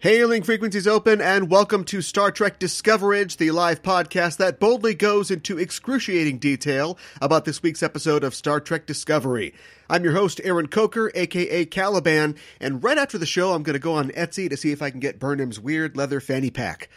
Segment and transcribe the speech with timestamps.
[0.00, 5.28] Hailing frequencies open, and welcome to Star Trek Discoverage, the live podcast that boldly goes
[5.28, 9.54] into excruciating detail about this week's episode of Star Trek Discovery.
[9.90, 13.80] I'm your host, Aaron Coker, aka Caliban, and right after the show, I'm going to
[13.80, 16.88] go on Etsy to see if I can get Burnham's weird leather fanny pack.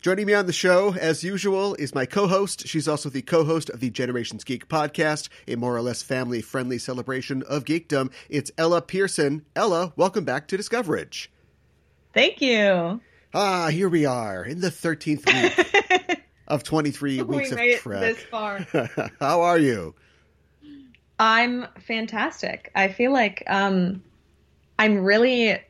[0.00, 2.66] Joining me on the show, as usual, is my co host.
[2.66, 6.40] She's also the co host of the Generations Geek podcast, a more or less family
[6.40, 8.10] friendly celebration of geekdom.
[8.30, 9.44] It's Ella Pearson.
[9.54, 11.30] Ella, welcome back to Discoverage.
[12.18, 13.00] Thank you.
[13.32, 18.02] Ah, here we are in the 13th week of 23 weeks we made of Trek.
[18.02, 18.66] it this far.
[19.20, 19.94] How are you?
[21.20, 22.72] I'm fantastic.
[22.74, 24.02] I feel like um,
[24.80, 25.60] I'm really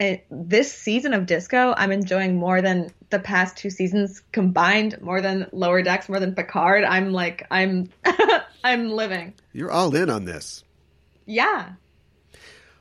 [0.00, 1.72] it, this season of Disco.
[1.76, 6.34] I'm enjoying more than the past two seasons combined, more than Lower Decks, more than
[6.34, 6.82] Picard.
[6.82, 7.88] I'm like I'm
[8.64, 9.32] I'm living.
[9.52, 10.64] You're all in on this.
[11.24, 11.74] Yeah.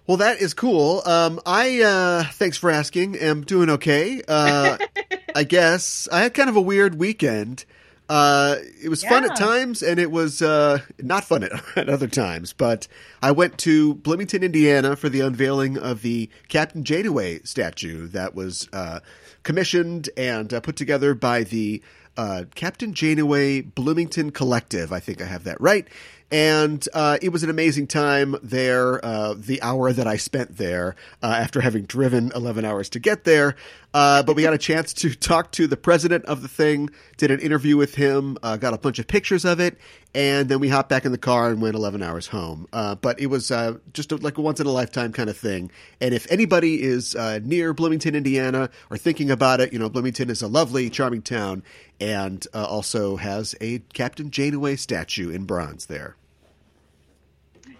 [0.08, 1.02] Well, that is cool.
[1.06, 3.18] Um, I uh, thanks for asking.
[3.18, 4.22] Am doing okay.
[4.26, 4.78] Uh,
[5.36, 7.66] I guess I had kind of a weird weekend.
[8.08, 12.08] Uh, it was fun at times, and it was uh, not fun at, at other
[12.08, 12.54] times.
[12.54, 12.88] But
[13.22, 18.70] I went to Bloomington, Indiana, for the unveiling of the Captain Janeway statue that was
[18.72, 19.02] uh,
[19.44, 21.82] commissioned and uh, put together by the
[22.16, 24.94] uh, Captain Janeway Bloomington Collective.
[24.94, 25.88] I think I have that right.
[26.30, 29.04] And uh, it was an amazing time there.
[29.04, 33.24] Uh, the hour that I spent there uh, after having driven 11 hours to get
[33.24, 33.56] there.
[33.94, 37.32] Uh, but we got a chance to talk to the president of the thing, did
[37.32, 39.78] an interview with him, uh, got a bunch of pictures of it,
[40.14, 42.68] and then we hopped back in the car and went 11 hours home.
[42.74, 43.48] Uh, but it was
[43.94, 45.72] just a, like a once in a lifetime kind of thing.
[46.02, 50.42] And if anybody is near Bloomington, Indiana, or thinking about it, you know, Bloomington is
[50.42, 51.64] a lovely, charming town
[52.02, 56.18] and also has a Captain Janeway statue in bronze there.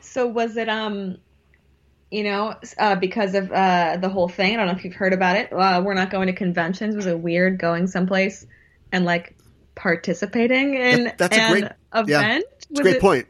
[0.08, 1.18] So was it um
[2.10, 4.54] you know, uh, because of uh, the whole thing.
[4.54, 5.52] I don't know if you've heard about it.
[5.52, 6.96] Uh, we're not going to conventions.
[6.96, 8.48] Was it weird going someplace
[8.94, 9.36] and like
[9.76, 12.20] participating in That- that's a an great- yeah.
[12.22, 12.46] event?
[12.70, 13.28] It's a great it- point.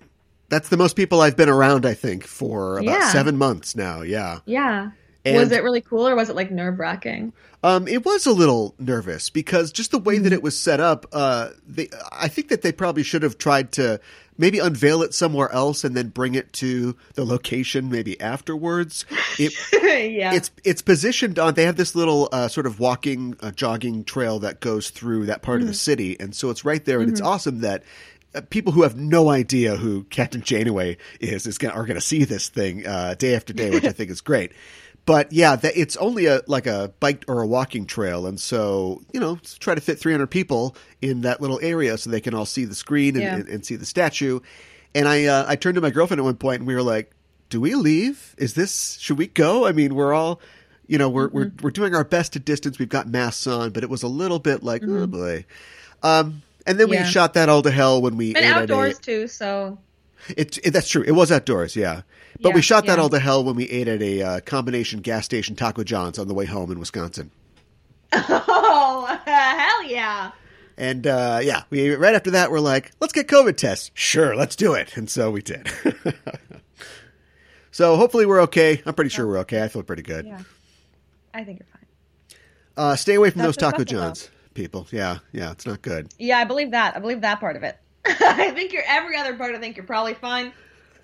[0.50, 3.12] That's the most people I've been around, I think, for about Yeah.
[3.12, 4.04] seven months now.
[4.04, 4.40] Yeah.
[4.46, 4.92] Yeah.
[5.26, 7.34] And- was it really cool or was it like nerve wracking?
[7.64, 10.34] Um, it was a little nervous because just the way that Mm-hmm.
[10.36, 14.00] it was set up, uh, they, I think that they probably should have tried to
[14.38, 19.06] maybe unveil it somewhere else and then bring it to the location maybe afterwards.
[19.40, 19.54] It,
[20.14, 20.34] yeah.
[20.34, 21.54] it's it's positioned on.
[21.56, 25.42] They have this little uh, sort of walking, uh, jogging trail that goes through that
[25.42, 25.64] part Mm.
[25.64, 27.14] of the city, and so it's right there, and Mm-hmm.
[27.14, 27.84] it's awesome that.
[28.36, 32.02] Uh, people who have no idea who Captain Janeway is is gonna, are going to
[32.02, 34.52] see this thing uh, day after day, which I think is great.
[35.08, 39.02] But yeah, that it's only a like a bike or a walking trail, and so
[39.14, 42.46] you know, try to fit 300 people in that little area so they can all
[42.46, 43.36] see the screen and, Yeah.
[43.38, 44.42] and, and see the statue.
[44.94, 47.12] And I uh, I turned to my girlfriend at one point, and we were like,
[47.50, 48.36] "Do we leave?
[48.38, 48.98] Is this?
[49.00, 49.66] Should we go?
[49.66, 50.40] I mean, we're all."
[50.90, 51.64] You know, we're we're Mm-hmm.
[51.64, 52.78] we're doing our best to distance.
[52.80, 54.98] We've got masks on, but it was a little bit like, Mm-hmm.
[55.04, 55.46] oh boy.
[56.04, 59.80] Um, and then we shot that all to hell when we and outdoors too, so.
[60.36, 61.04] It, it, that's true.
[61.04, 62.02] It was outdoors, yeah.
[62.42, 63.04] But we shot that yeah.
[63.04, 66.28] all to hell when we ate at a uh, combination gas station Taco John's on
[66.28, 67.32] the way home in Wisconsin.
[68.14, 70.32] Oh hell yeah.
[70.78, 73.92] And uh, yeah, we right after that we're like, let's get COVID tests.
[73.94, 74.96] Sure, let's do it.
[74.96, 75.68] And so we did.
[77.72, 78.82] so hopefully we're okay.
[78.86, 79.64] I'm pretty sure we're okay.
[79.64, 80.26] I feel pretty good.
[80.26, 80.42] Yeah.
[81.34, 82.40] I think you're fine.
[82.78, 83.84] Uh, stay away from That's those Taco.
[83.84, 84.88] Johns, people.
[84.92, 86.14] Yeah, yeah, it's not good.
[86.20, 86.96] Yeah, I believe that.
[86.96, 87.78] I believe that part of it.
[88.06, 89.56] I think you're every other part.
[89.56, 90.54] I think you're probably fine.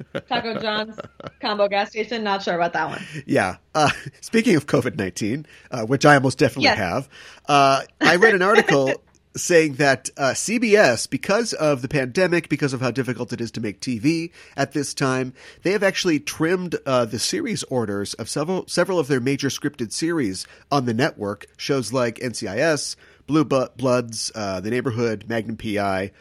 [0.30, 1.00] Taco John's
[1.42, 2.24] combo gas station.
[2.24, 3.04] Not sure about that one.
[3.26, 3.58] Yeah.
[3.76, 3.90] Uh,
[4.22, 6.78] speaking of COVID 19, uh, which I almost definitely Yes.
[6.78, 7.10] have,
[7.48, 8.94] uh, I read an article
[9.36, 13.62] saying that uh, CBS, because of the pandemic, because of how difficult it is to
[13.62, 18.68] make TV at this time, they have actually trimmed uh, the series orders of several,
[18.68, 21.48] several of their major scripted series on the network.
[21.58, 22.96] Shows like NCIS,
[23.26, 26.12] Blue Bloods, uh, The Neighborhood, Magnum PI.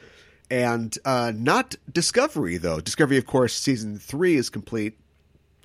[0.53, 2.79] And uh, not Discovery, though.
[2.79, 4.99] Discovery, of course, season three is complete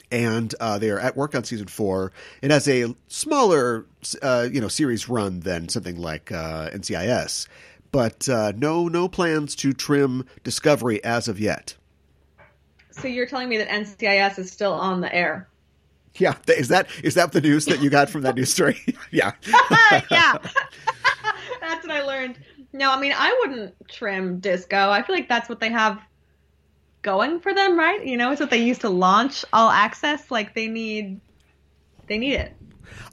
[0.09, 2.13] and uh, they are at work on season four.
[2.41, 3.85] It has a smaller,
[4.21, 7.49] uh, you know, series run than something like uh, NCIS,
[7.91, 11.75] but uh, no, no plans to trim Discovery as of yet.
[12.91, 15.49] So you're telling me that NCIS is still on the air?
[16.15, 18.81] Yeah, is that is that the news that you got from that news story?
[19.11, 19.33] yeah,
[20.09, 20.37] yeah.
[21.59, 22.39] that's what I learned.
[22.73, 24.89] No, I mean I wouldn't trim disco.
[24.89, 25.99] I feel like that's what they have
[27.01, 28.05] going for them, right?
[28.05, 30.29] You know, it's what they used to launch all access.
[30.29, 31.19] Like they need
[32.07, 32.53] they need it.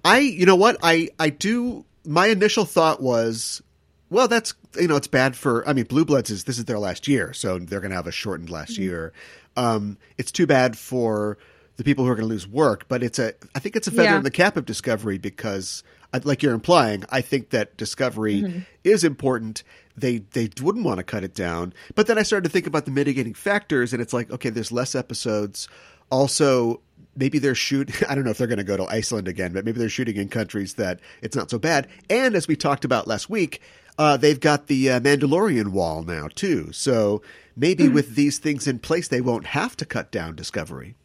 [0.05, 1.85] I, you know what, I, I do.
[2.05, 3.63] My initial thought was,
[4.11, 5.67] well, that's you know, it's bad for.
[5.69, 8.07] I mean, Blue Bloods is this is their last year, so they're going to have
[8.07, 9.13] a shortened last year.
[9.57, 11.39] Um, it's too bad for
[11.77, 13.33] the people who are going to lose work, but it's a.
[13.55, 14.17] I think it's a feather Yeah.
[14.19, 15.83] in the cap of Discovery because
[16.23, 18.59] like you're implying, I think that Discovery Mm-hmm.
[18.85, 19.63] is important.
[19.97, 21.73] They they wouldn't want to cut it down.
[21.95, 24.73] But then I started to think about the mitigating factors, and it's like, okay, there's
[24.73, 25.69] less episodes.
[26.11, 26.81] Also,
[27.17, 28.03] maybe they're shoot.
[28.09, 30.17] I don't know if they're going to go to Iceland again, but maybe they're shooting
[30.17, 31.89] in countries that it's not so bad.
[32.11, 33.61] And as we talked about last week,
[33.99, 36.73] uh, they've got the uh, Mandalorian wall now too.
[36.73, 37.23] So
[37.57, 40.97] maybe with these things in place, they won't have to cut down Discovery.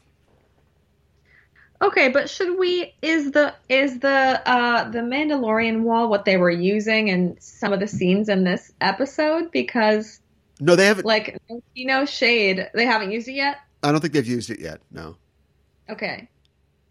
[1.81, 6.51] Okay, but should we is the is the uh the Mandalorian wall what they were
[6.51, 9.50] using in some of the scenes in this episode?
[9.51, 10.19] Because
[10.59, 11.05] No, they haven't.
[11.05, 11.38] like
[11.74, 13.57] you know shade, they haven't used it yet.
[13.81, 14.81] I don't think they've used it yet.
[14.91, 15.15] No.
[15.89, 16.27] Okay.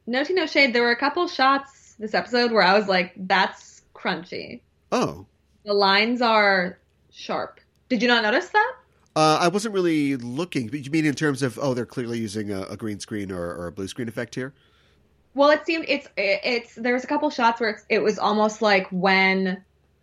[0.07, 0.73] No tea, no shade.
[0.75, 4.61] There were a couple shots this episode where I was like, that's crunchy.
[4.91, 5.27] Oh,
[5.65, 6.79] The lines are
[7.13, 7.61] sharp.
[7.91, 8.73] Did you not notice that?
[9.15, 10.69] Uh, I wasn't really looking.
[10.69, 13.53] But you mean in terms of oh, they're clearly using a, a green screen or,
[13.55, 14.55] or a blue screen effect here?
[15.35, 18.89] Well, it seemed it's it's there's a couple shots where it's, it was almost like
[18.91, 19.63] when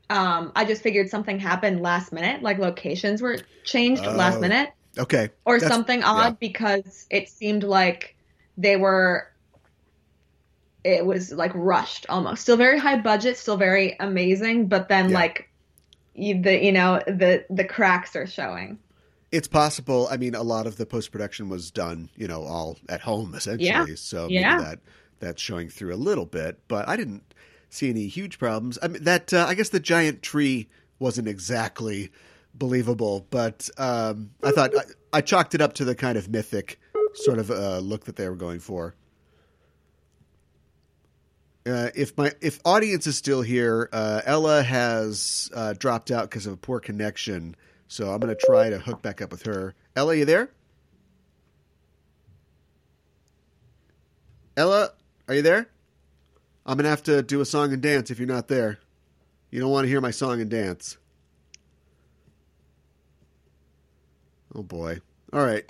[0.10, 4.70] um I just figured something happened last minute, like locations were changed Oh, last minute
[4.98, 5.30] Okay.
[5.46, 6.38] or That's- something odd yeah.
[6.40, 8.16] because it seemed like
[8.58, 9.28] they were
[10.84, 12.44] it was like rushed almost.
[12.44, 15.16] Still very high budget, still very amazing, but then Yeah.
[15.16, 15.50] like
[16.14, 18.78] you, the you know the the cracks are showing.
[19.32, 20.08] It's possible.
[20.10, 23.34] I mean, a lot of the post production was done, you know, all at home
[23.36, 23.68] essentially.
[23.68, 23.86] Yeah.
[23.96, 24.60] So Yeah.
[24.62, 24.80] that
[25.20, 26.60] that's showing through a little bit.
[26.68, 27.24] But I didn't
[27.70, 28.80] see any huge problems.
[28.82, 30.68] I mean, that uh, I guess the giant tree
[31.00, 32.12] wasn't exactly
[32.54, 36.80] believable, but um, I thought I, I chalked it up to the kind of mythic
[37.14, 38.96] sort of uh, look that they were going for.
[41.68, 46.46] Uh, if my if audience is still here, uh, Ella has uh, dropped out because
[46.46, 47.56] of a poor connection.
[47.88, 49.74] So I'm going to try to hook back up with her.
[49.96, 50.50] Ella, you there?
[54.58, 54.92] Ella,
[55.28, 55.68] are you there?
[56.66, 58.80] I'm going to have to do a song and dance if you're not there.
[59.52, 60.98] You don't want to hear my song and dance.
[64.54, 65.00] Oh boy.
[65.34, 65.66] All right.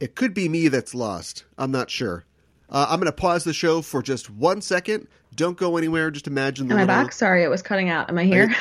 [0.00, 1.44] It could be me that's lost.
[1.58, 2.24] I'm not sure.
[2.70, 5.06] Uh, I'm going to pause the show for just one second.
[5.34, 6.10] Don't go anywhere.
[6.10, 7.12] Just imagine the Am I back?
[7.12, 8.08] Sorry, it was cutting out.
[8.08, 8.54] Am I here?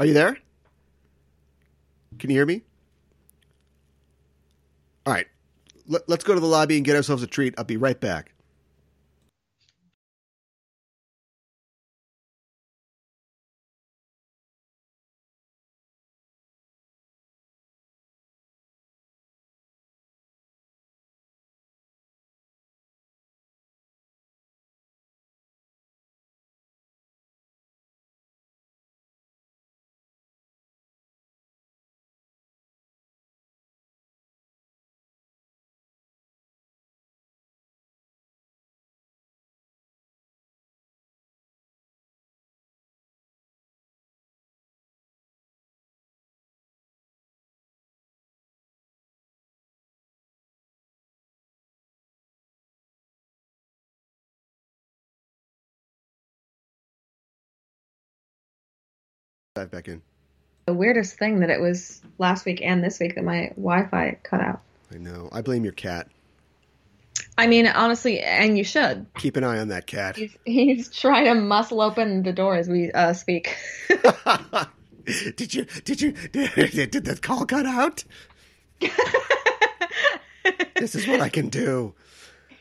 [0.00, 0.36] Are you there?
[2.18, 2.62] Can you hear me?
[5.06, 5.26] All right.
[5.88, 7.54] Let, let's go to the lobby and get ourselves a treat.
[7.58, 8.32] I'll be right back.
[59.58, 60.02] Dive back in.
[60.66, 64.40] the weirdest thing that it was last week and this week that my Wi-Fi cut
[64.40, 64.60] out.
[64.94, 65.28] I know.
[65.32, 66.06] I blame your cat.
[67.36, 69.06] I mean, honestly, and you should.
[69.16, 70.16] Keep an eye on that cat.
[70.16, 73.56] He's, he's trying to muscle open the door as we uh, speak.
[75.34, 75.64] did you?
[75.84, 76.12] Did you?
[76.12, 76.54] Did,
[76.92, 78.04] did the call cut out?
[80.76, 81.94] this is what I can do.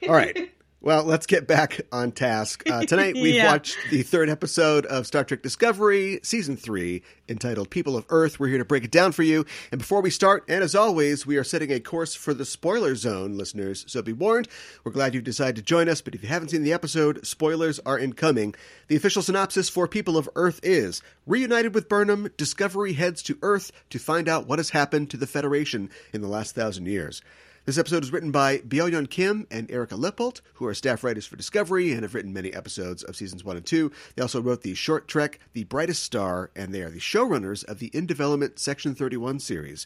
[0.08, 0.52] All right.
[0.80, 2.62] Well, let's get back on task.
[2.70, 3.48] Uh, tonight we've Yeah.
[3.52, 8.40] watched the third episode of Star Trek Discovery, Season 3, entitled People of Earth.
[8.40, 9.44] We're here to break it down for you.
[9.72, 12.94] And before we start, and as always, we are setting a course for the spoiler
[12.94, 13.86] zone, listeners.
[13.88, 14.50] So be warned,
[14.84, 17.80] we're glad you've decided to join us, but if you haven't seen the episode, spoilers
[17.80, 18.54] are incoming.
[18.88, 23.72] The official synopsis for People of Earth is Reunited with Burnham, Discovery heads to Earth
[23.90, 27.24] to find out what has happened to the Federation in the last thousand years.
[27.68, 31.26] This episode is written by Bo Yeon Kim and Erika Lippoldt, who are staff writers
[31.26, 33.92] for Discovery and have written many episodes of seasons one and two.
[34.16, 37.80] They also wrote the short trek The Brightest Star, and they are the showrunners of
[37.80, 39.86] the In Development Section 31 series.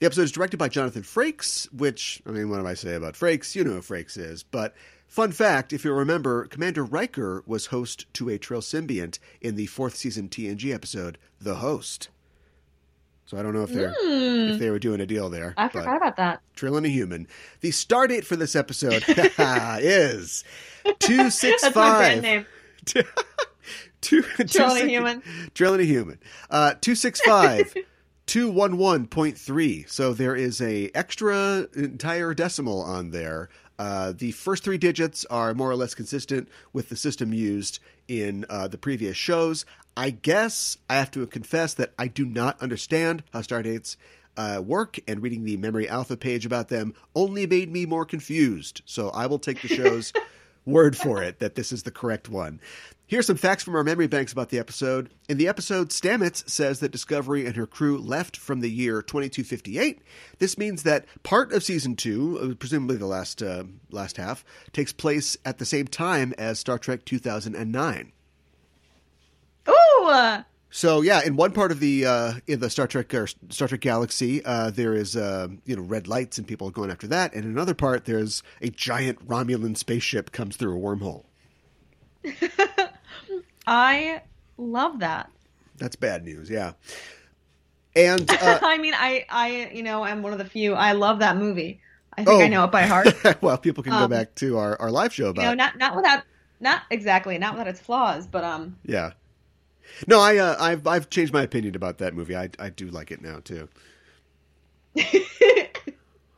[0.00, 3.14] The episode is directed by Jonathan Frakes, which, I mean, what do I say about
[3.14, 3.54] Frakes?
[3.54, 4.42] You know who Frakes is.
[4.42, 4.74] But
[5.06, 9.64] fun fact if you remember, Commander Riker was host to a Trill symbiont in the
[9.64, 12.10] fourth season TNG episode, The Host.
[13.26, 15.50] So I don't know if they're if they were doing a deal there.
[15.52, 15.60] Hmm.
[15.60, 16.40] I forgot about that.
[16.54, 17.26] Trill and a human.
[17.60, 20.44] The star date for this episode is
[20.98, 22.00] two six That's my five.
[22.00, 22.46] band name.
[24.02, 25.22] Two, Trill and a human.
[25.54, 26.18] Drilling a human.
[26.50, 27.74] Uh, two six five.
[28.26, 35.24] 211.3 so there is a extra entire decimal on there Uh, the first three digits
[35.26, 39.64] are more or less consistent with the system used in uh, the previous shows.
[39.96, 43.96] I guess I have to confess that I do not understand how stardates
[44.36, 48.82] uh, work, and reading the memory alpha page about them only made me more confused.
[48.84, 50.12] So I will take the show's
[50.66, 52.60] word for it that this is the correct one.
[53.06, 55.10] Here's some facts from our memory banks about the episode.
[55.28, 60.00] In the episode, Stamets says that Discovery and her crew left from the year 2258.
[60.38, 64.42] This means that part of season two, uh, presumably the last uh, last half,
[64.72, 68.12] takes place at the same time as Star Trek 2009.
[69.68, 70.42] Ooh, uh,
[70.76, 73.80] So yeah, in one part of the uh, in the Star Trek or Star Trek
[73.80, 77.32] galaxy, uh, there is uh, you know red lights and people are going after that,
[77.32, 81.26] and in another part, there's a giant Romulan spaceship comes through a wormhole.
[83.68, 84.22] I
[84.58, 85.30] love that.
[85.76, 86.72] That's bad news, yeah.
[87.94, 90.74] And uh, I mean, I, I, you know, I'm one of the few.
[90.74, 91.80] I love that movie.
[92.14, 92.42] I think Oh.
[92.42, 93.14] I know it by heart.
[93.40, 95.78] well, people can go Um, back to our, our live show you about know, not
[95.78, 96.24] not without,
[96.58, 99.12] not exactly, not without its flaws, but um, yeah.
[100.06, 102.36] No, I uh, I've I've changed my opinion about that movie.
[102.36, 103.68] I I do like it now too.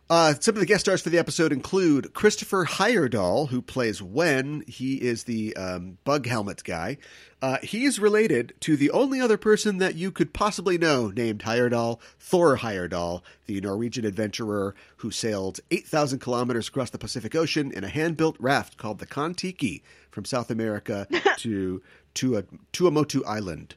[0.09, 4.63] Uh, some of the guest stars for the episode include Christopher Heyerdahl, who plays Wen.
[4.69, 6.99] He is the um, bug helmet guy.
[7.43, 11.41] Uh, he is related to the only other person that you could possibly know named
[11.41, 17.83] Heyerdahl, Thor Heyerdahl, the Norwegian adventurer who sailed 8,000 kilometers across the Pacific Ocean in
[17.83, 21.83] a hand built raft called the Kon-Tiki from South America to,
[22.17, 22.43] to a,
[22.73, 23.75] Tuamotu Island.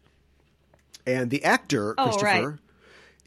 [1.07, 2.49] And the actor, Oh, Christopher.
[2.51, 2.59] right.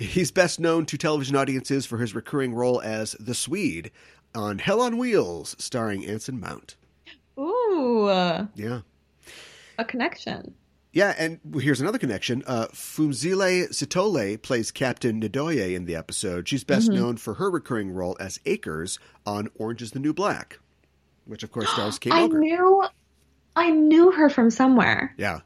[0.08, 3.90] He's best known to television audiences for his recurring role as the Swede
[4.34, 6.76] on Hell on Wheels, starring Anson Mount.
[7.38, 8.08] ooh,
[8.54, 8.80] Yeah.
[9.78, 10.54] a connection.
[10.92, 12.42] Yeah, and here's another connection.
[12.46, 16.46] Uh, Phumzile Sitole plays Captain Ndoye in the episode.
[16.48, 20.58] She's best known for her recurring role as Akers on Orange is the New Black,
[21.24, 22.38] which of course stars Kate I Mulgrew.
[22.40, 22.84] knew,
[23.56, 25.14] I knew her from somewhere.
[25.18, 25.40] Yeah.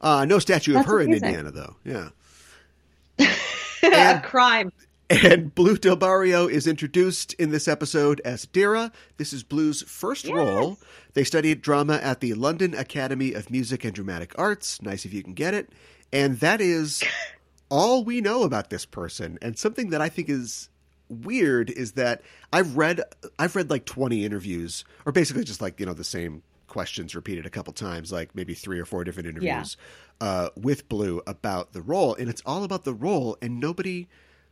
[0.00, 1.24] Uh, no statue of her amazing.
[1.24, 1.76] in Indiana, though.
[1.84, 2.08] Yeah.
[3.82, 4.72] And- crime.
[5.10, 8.92] And Blue Del Barrio is introduced in this episode as Adira.
[9.16, 10.34] This is Blue's first Yes.
[10.34, 10.78] role.
[11.14, 14.82] They studied drama at the London Academy of Music and Dramatic Arts.
[14.82, 15.70] Nice if you can get it.
[16.12, 17.02] And that is
[17.70, 19.38] all we know about this person.
[19.40, 20.68] And something that I think is
[21.08, 22.22] weird is that
[22.52, 23.00] I've read
[23.38, 27.46] I've read like 20 interviews or basically just like, you know, the same questions repeated
[27.46, 29.76] a couple times, like maybe three or four different interviews
[30.20, 32.14] uh, with Blue about the role.
[32.14, 34.08] And it's all about the role and nobody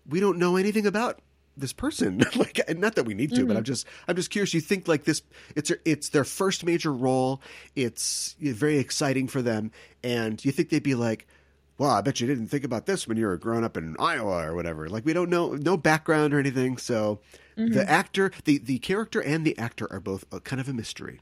[0.08, 1.20] we don't know anything about
[1.56, 2.22] this person.
[2.36, 4.52] Like not that we need to but i'm just i'm just curious.
[4.54, 5.22] You think like this
[5.54, 7.40] it's it's their first major role
[7.75, 9.70] it's very exciting for them
[10.04, 11.26] and you think they'd be like
[11.78, 14.47] well i bet you didn't think about this when you were growing up in iowa
[14.47, 17.18] or whatever like we don't know no background or anything so
[17.56, 17.78] the mm-hmm.
[17.87, 21.21] actor the the character and the actor are both a, kind of a mystery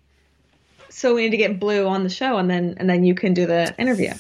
[0.91, 3.35] So we need to get Blue on the show, and then and then you can
[3.35, 4.13] do the interview.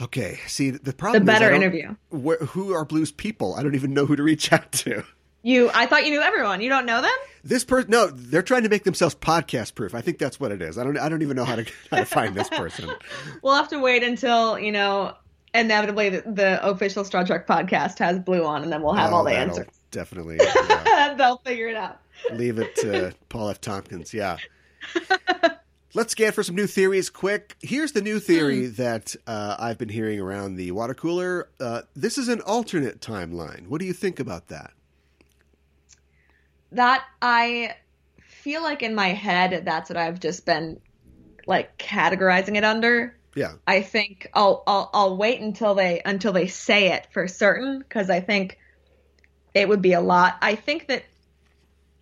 [0.00, 1.94] okay see the problem The better interview.
[2.10, 5.04] where, who are blues people i don't even know who to reach out to
[5.42, 6.60] You, I thought you knew everyone.
[6.60, 7.14] You don't know them?
[7.44, 9.94] This person, no, they're trying to make themselves podcast proof.
[9.94, 10.76] I think that's what it is.
[10.76, 12.90] I don't, I don't even know how to how to find this person.
[13.42, 15.14] We'll have to wait until you know.
[15.54, 19.16] Inevitably, the, the official Star Trek podcast has Blue on, and then we'll have Oh,
[19.16, 19.66] all the answers.
[19.90, 21.14] Definitely yeah.
[21.14, 22.00] They'll figure it out.
[22.34, 23.60] leave it to Paul F.
[23.60, 24.12] Tompkins.
[24.12, 24.36] Yeah.
[25.94, 27.56] Let's scan for some new theories quick.
[27.60, 31.48] Here's the new theory that uh, I've been hearing around the water cooler.
[31.58, 33.68] Uh, this is an alternate timeline.
[33.68, 34.72] What do you think about that?
[36.72, 37.74] That I
[38.20, 40.78] feel like in my head, that's what I've just been
[41.46, 43.17] like categorizing it under.
[43.34, 43.54] Yeah.
[43.66, 48.10] I think I'll I'll I'll wait until they until they say it for certain because
[48.10, 48.58] I think
[49.54, 50.36] it would be a lot.
[50.42, 51.04] I think that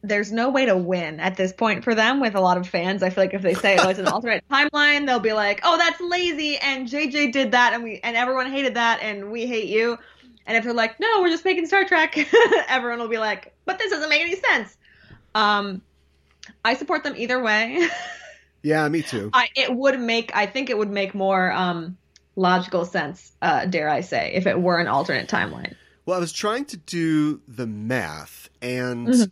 [0.02, 3.02] there's no way to win at this point for them with a lot of fans.
[3.02, 5.76] I feel like if they say oh it's an alternate timeline, they'll be like, "Oh,
[5.76, 9.68] that's lazy," and JJ did that, and we and everyone hated that, and we hate
[9.68, 9.98] you.
[10.46, 12.16] And if they're like, "No, we're just making Star Trek,"
[12.68, 14.76] everyone will be like, "But this doesn't make any sense."
[15.34, 15.82] Um,
[16.64, 17.88] I support them either way.
[18.66, 19.30] Yeah, me too.
[19.32, 21.96] I, it would make I think it would make more um,
[22.34, 25.76] logical sense, uh, dare I say, if it were an alternate timeline.
[26.04, 29.30] Well, I was trying to do the math and Mhm.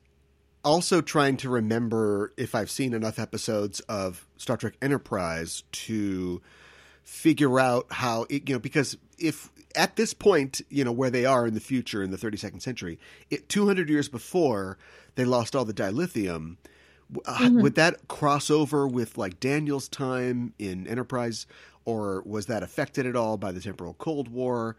[0.62, 6.40] also trying to remember if I've seen enough episodes of Star Trek Enterprise to
[7.02, 11.26] figure out how it, you know, because if at this point, you know, where they
[11.26, 14.78] are in the future in the 32nd century, it, 200 years before
[15.16, 16.56] they lost all the dilithium,
[17.26, 17.62] uh, Mhm.
[17.62, 21.46] would that cross over with like Daniel's time in Enterprise,
[21.84, 24.76] or was that affected at all by the temporal Cold War?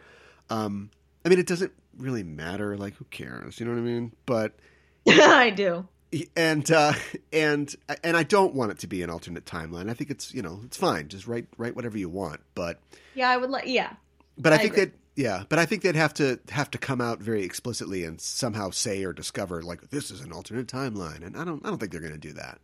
[0.49, 0.89] Um,
[1.25, 2.77] I mean, it doesn't really matter.
[2.77, 3.59] Like, who cares?
[3.59, 4.11] You know what I mean?
[4.25, 4.53] But
[5.07, 5.87] I do.
[6.35, 6.93] and uh,
[7.33, 9.89] and and I don't want it to be an alternate timeline.
[9.89, 11.07] I think it's you know it's fine.
[11.07, 12.41] Just write write whatever you want.
[12.53, 12.79] But
[13.15, 13.93] yeah, I would like yeah.
[14.37, 14.85] But I, I think agree.
[14.85, 18.19] that yeah, but I think they'd have to have to come out very explicitly and
[18.19, 21.25] somehow say or discover like this is an alternate timeline.
[21.25, 22.59] And I don't I don't think they're going to do that.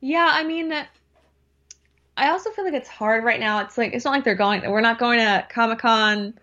[0.00, 0.72] Yeah, I mean,
[2.16, 3.60] I also feel like it's hard right now.
[3.60, 4.68] It's like it's not like they're going.
[4.68, 6.34] We're not going to Comic Con,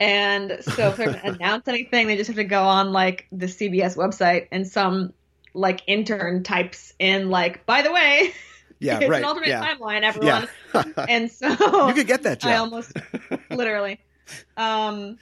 [0.00, 3.26] and so if they're going to announce anything, they just have to go on like
[3.30, 5.12] the CBS website and some
[5.54, 8.32] like intern types in like, by the way,
[8.80, 9.18] Yeah, it's right.
[9.18, 9.74] an alternate yeah.
[9.74, 10.48] timeline, everyone.
[10.74, 10.84] Yeah.
[11.08, 11.48] And so
[11.88, 12.50] you could get that job.
[12.50, 12.92] I almost
[13.50, 14.00] literally.
[14.56, 15.18] Um,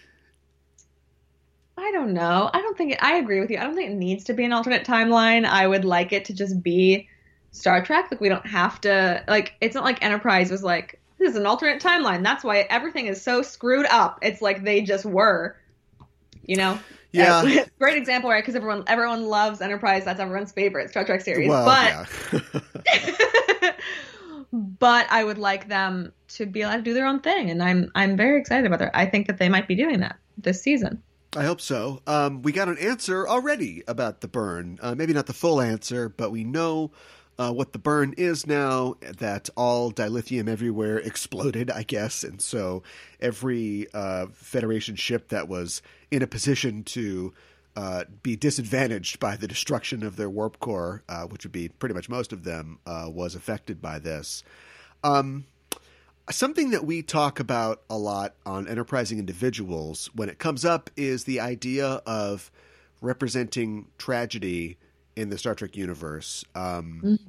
[1.77, 2.51] I don't know.
[2.53, 3.59] I don't think it, I agree with you.
[3.59, 5.45] I don't think it needs to be an alternate timeline.
[5.47, 7.09] I would like it to just be
[7.53, 8.09] Star Trek.
[8.11, 9.55] Like we don't have to like.
[9.61, 12.23] It's not like Enterprise was like this is an alternate timeline.
[12.23, 14.19] That's why everything is so screwed up.
[14.23, 15.57] It's like they just were.
[16.45, 16.79] You know.
[17.13, 17.65] Yeah.
[17.79, 18.43] Great example, right?
[18.43, 20.05] Because everyone everyone loves Enterprise.
[20.05, 21.49] That's everyone's favorite Star Trek series.
[21.49, 22.43] well, but
[22.87, 23.13] yeah.
[24.53, 27.91] But I would like them to be allowed to do their own thing, and I'm
[27.95, 28.97] I'm very excited about that.
[28.97, 31.03] I think that they might be doing that this season.
[31.37, 32.01] I hope so.
[32.07, 34.79] Um, we got an answer already about the burn.
[34.81, 36.91] Uh, maybe not the full answer, but we know
[37.39, 38.95] uh, what the burn is now.
[39.01, 42.83] That all dilithium everywhere exploded, I guess, and so
[43.21, 47.35] every uh, Federation ship that was in a position to
[47.79, 51.95] uh, be disadvantaged by the destruction of their warp core, uh, which would be pretty
[51.95, 54.43] much most of them, uh, was affected by this.
[55.05, 55.45] Um,
[56.29, 61.23] something that we talk about a lot on enterprising individuals when it comes up is
[61.23, 62.51] the idea of
[63.01, 64.77] representing tragedy
[65.15, 66.45] in the Star Trek universe.
[66.57, 67.21] Um,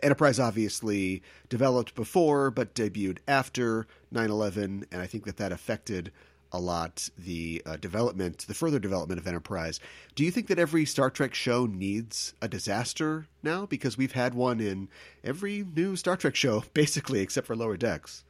[0.00, 6.12] Enterprise obviously developed before, but debuted after 9 11, and I think that that affected
[6.52, 9.80] a lot the uh, development, the further development of Enterprise.
[10.14, 13.66] Do you think that every Star Trek show needs a disaster now?
[13.66, 14.88] Because we've had one in
[15.22, 18.24] every new Star Trek show, basically, except for Lower Decks.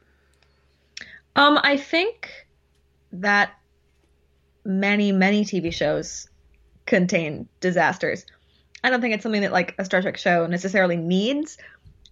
[1.35, 2.47] Um, I think
[3.11, 3.53] that
[4.65, 6.27] many many TV shows
[6.85, 8.25] contain disasters.
[8.83, 11.57] I don't think it's something that like a Star Trek show necessarily needs.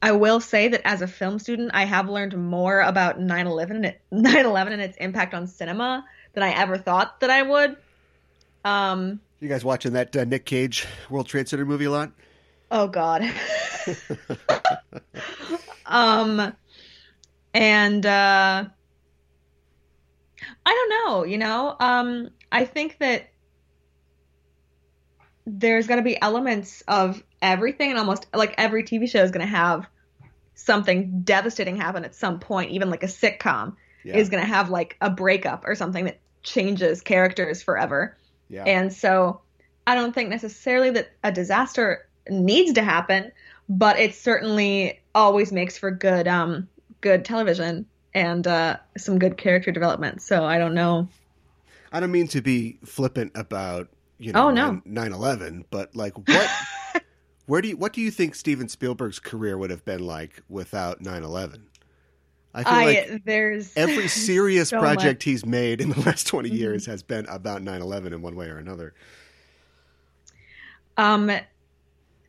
[0.01, 3.86] I will say that as a film student, I have learned more about 9/11 and
[3.88, 7.77] it- 9/11 and its impact on cinema than I ever thought that I would.
[8.63, 12.12] Um, You guys watching that uh, Nick Cage World Trade Center movie a lot?
[12.69, 13.23] oh god.
[15.86, 16.53] um
[17.53, 18.65] and uh
[20.65, 21.75] I don't know, you know.
[21.79, 23.29] Um I think that
[25.49, 29.45] there's going to be elements of everything and almost like every TV show is going
[29.45, 29.88] to have
[30.55, 34.17] something devastating happen at some point, even like a sitcom Yeah.
[34.17, 38.17] is going to have like a breakup or something that changes characters forever.
[38.49, 38.63] yeah.
[38.65, 39.39] And so
[39.86, 43.31] I don't think necessarily that a disaster needs to happen,
[43.69, 46.67] but it certainly always makes for good um
[46.99, 50.21] good television and uh some good character development.
[50.21, 51.07] So I don't know.
[51.91, 53.88] I don't mean to be flippant about
[54.19, 54.82] you know Oh, no.
[54.86, 56.53] 9/11, but like what
[57.45, 61.01] where do you what do you think Steven Spielberg's career would have been like without
[61.01, 61.63] 9/11?
[62.53, 66.49] I feel I like there's every serious so project he's made in the last 20
[66.49, 66.58] Mhm.
[66.58, 68.93] years has been about 9/11 in one way or another.
[70.97, 71.32] um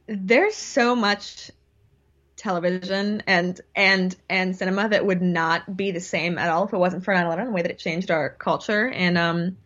[0.06, 1.50] there's so much
[2.36, 6.78] television and and and cinema that would not be the same at all if it
[6.78, 9.58] wasn't for 9/11 the way that it changed our culture and um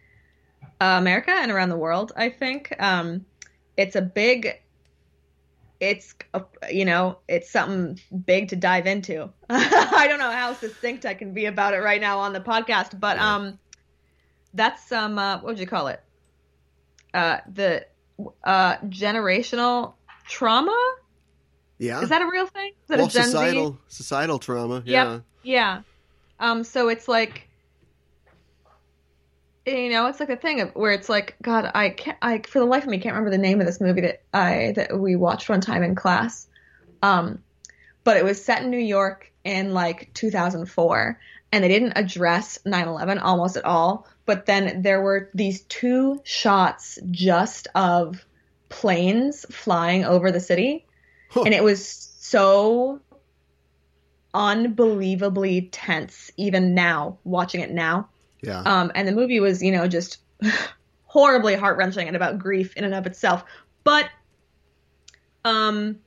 [0.83, 3.25] uh, America and around the world I think um
[3.77, 4.41] it's a big
[5.81, 11.07] it's a, you know it's something big to dive into I don't know how succinct
[11.07, 13.59] I can be about it right now on the podcast but um
[14.55, 16.01] that's some uh, what would you call it
[17.15, 17.87] uh the
[18.45, 19.95] uh generational
[20.29, 20.77] trauma
[21.79, 22.03] Yeah.
[22.03, 22.73] is that a real thing?
[22.83, 24.83] Is that well, a Gen societal societal trauma.
[24.85, 25.13] Yeah.
[25.13, 25.23] Yep.
[25.43, 25.83] Yeah.
[26.39, 26.65] Um.
[26.65, 27.49] So it's like,
[29.67, 32.59] you know, it's like a thing of where it's like, God, I can't, I for
[32.59, 35.17] the life of me can't remember the name of this movie that I that we
[35.17, 36.47] watched one time in class.
[37.03, 37.43] Um,
[38.05, 41.19] but it was set in New York in like 2004,
[41.53, 44.07] and they didn't address 9/11 almost at all.
[44.27, 48.25] But then there were these two shots just of
[48.69, 50.87] planes flying over the city
[51.33, 51.45] Huh.
[51.47, 53.01] and it was so
[54.35, 58.09] unbelievably tense even now watching it now
[58.43, 58.61] Yeah.
[58.61, 60.19] um and the movie was you know just
[61.05, 63.45] horribly heart-wrenching and about grief in and of itself
[63.85, 64.09] but
[65.45, 65.99] um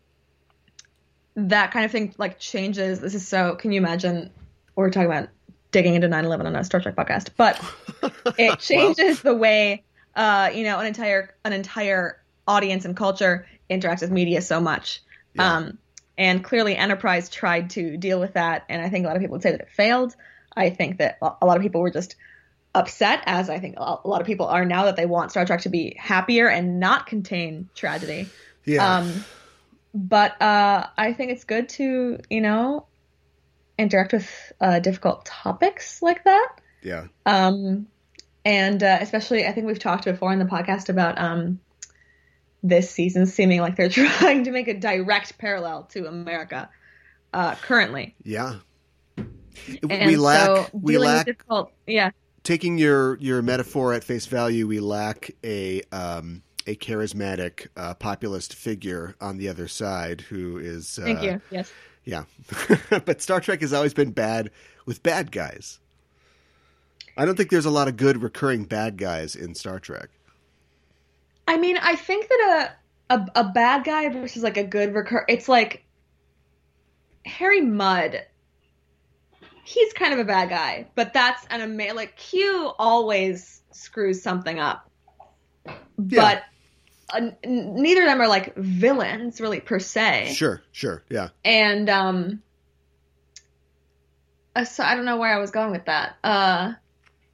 [1.35, 4.31] that kind of thing like changes this is so can you imagine
[4.75, 5.29] we're talking about
[5.71, 7.61] digging into 9-11 on a star trek podcast but
[8.37, 9.83] it changes the way
[10.15, 15.01] uh you know an entire an entire audience and culture interacts with media so much.
[15.33, 15.57] Yeah.
[15.57, 15.77] Um,
[16.17, 19.33] and clearly, Enterprise tried to deal with that, and I think a lot of people
[19.33, 20.15] would say that it failed.
[20.55, 22.15] I think that a lot of people were just
[22.73, 25.61] upset, as I think a lot of people are now, that they want Star Trek
[25.61, 28.27] to be happier and not contain tragedy.
[28.65, 28.97] Yeah.
[28.97, 29.25] Um,
[29.93, 32.85] but uh, I think it's good to, you know,
[33.77, 36.49] interact with uh, difficult topics like that.
[36.81, 37.07] yeah.
[37.25, 37.87] Um,
[38.43, 41.59] and uh, especially, I think we've talked before in the podcast about um,
[42.61, 46.69] this season seeming like they're trying to make a direct parallel to America
[47.33, 48.15] uh, currently.
[48.23, 48.57] Yeah.
[49.89, 52.11] And we lack so we lack difficult, yeah,
[52.43, 58.53] taking your your metaphor at face value, we lack a um, a charismatic uh, populist
[58.53, 60.97] figure on the other side who is.
[60.97, 61.41] Uh, thank you.
[61.51, 61.71] Yes.
[62.05, 62.25] Yeah,
[63.05, 64.51] but Star Trek has always been bad
[64.85, 65.79] with bad guys.
[67.17, 70.09] I don't think there's a lot of good recurring bad guys in Star Trek.
[71.47, 72.69] I mean, I think that
[73.09, 75.83] a a, a bad guy versus like a good recur, it's like
[77.25, 78.25] Harry Mudd.
[79.65, 81.95] He's kind of a bad guy, but that's an amazing.
[81.95, 84.89] Like Q always screws something up,
[85.97, 86.43] but
[87.09, 90.33] uh, n- neither of them are like villains really per se.
[90.35, 92.43] Sure, sure, yeah, And um,
[94.55, 96.17] uh, so I don't know where I was going with that.
[96.23, 96.73] Uh,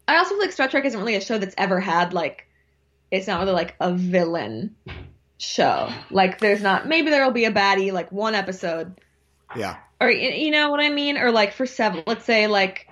[0.07, 2.47] I also feel like Star Trek isn't really a show that's ever had like
[3.11, 4.75] it's not really like a villain
[5.37, 5.91] show.
[6.09, 8.99] Like there's not maybe there'll be a baddie like one episode
[9.55, 9.77] yeah.
[10.01, 12.87] Or you know what I mean or like for seven let's say like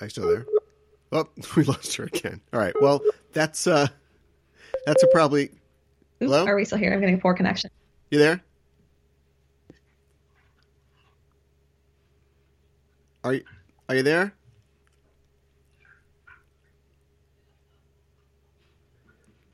[0.00, 0.46] Are you still there?
[1.10, 2.40] Oh, we lost her again.
[2.52, 2.74] All right.
[2.80, 3.00] Well,
[3.32, 3.88] that's uh,
[4.86, 5.44] that's a probably.
[5.44, 5.52] oops,
[6.20, 6.46] Hello?
[6.46, 6.92] are we still here?
[6.92, 7.70] I'm getting a poor connection.
[8.10, 8.40] You there?
[13.24, 13.44] Are you
[13.88, 14.34] are you there?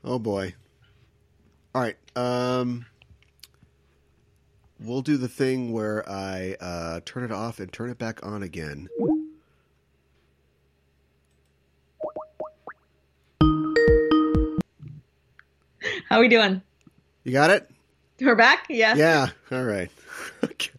[0.07, 0.53] Oh boy.
[1.73, 1.97] All right.
[2.15, 2.85] Um
[4.79, 8.43] we'll do the thing where I uh turn it off and turn it back on
[8.43, 8.87] again.
[16.07, 16.61] How we doing?
[17.23, 17.67] You got it?
[18.21, 18.67] We're back?
[18.69, 18.97] Yes.
[18.97, 19.29] Yeah.
[19.51, 19.89] All right.
[20.43, 20.69] okay.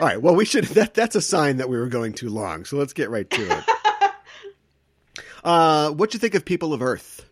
[0.00, 0.20] All right.
[0.20, 2.64] Well, we should that that's a sign that we were going too long.
[2.64, 3.64] So let's get right to it.
[5.42, 7.24] Uh what you think of People of Earth?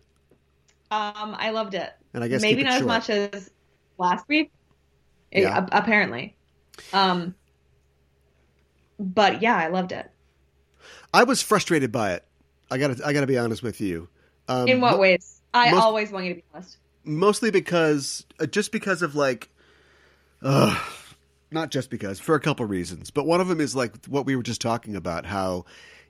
[0.91, 1.91] Um, I loved it.
[2.15, 3.51] And I guess maybe not as much as
[3.99, 4.51] last week.
[5.31, 5.67] Yeah.
[5.73, 6.37] apparently.
[6.93, 7.35] Um,
[8.99, 10.11] but yeah, I loved it.
[11.13, 12.25] I was frustrated by it.
[12.71, 14.09] I got to I got to be honest with you.
[14.49, 15.41] Um, In what mo- ways?
[15.55, 16.79] I most- always want you to be honest.
[17.05, 19.51] Mostly because uh, just because of like
[20.43, 20.79] uh
[21.51, 23.11] not just because for a couple reasons.
[23.11, 25.65] But one of them is like what we were just talking about how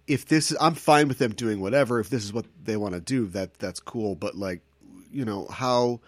[0.06, 3.00] if this I'm fine with them doing whatever if this is what they want to
[3.00, 4.62] do that that's cool but like
[5.10, 6.00] you know how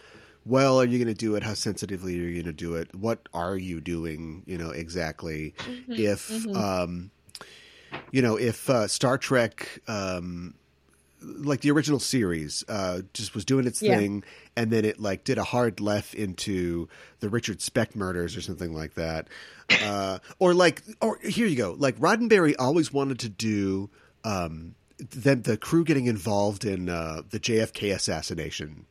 [0.45, 1.43] well are you going to do it?
[1.43, 2.95] How sensitively are you going to do it?
[2.95, 5.55] What are you doing you know exactly?
[5.89, 7.11] If um
[8.11, 10.55] you know if uh, Star Trek um
[11.23, 13.99] like the original series uh just was doing its Yeah.
[13.99, 14.25] thing
[14.57, 16.89] and then it like did a hard left into
[17.21, 19.29] the Richard Speck murders or something like that
[19.79, 21.75] uh or like or here you go.
[21.79, 23.91] Like Roddenberry always wanted to do
[24.25, 24.75] um
[25.11, 28.87] then the crew getting involved in uh the JFK assassination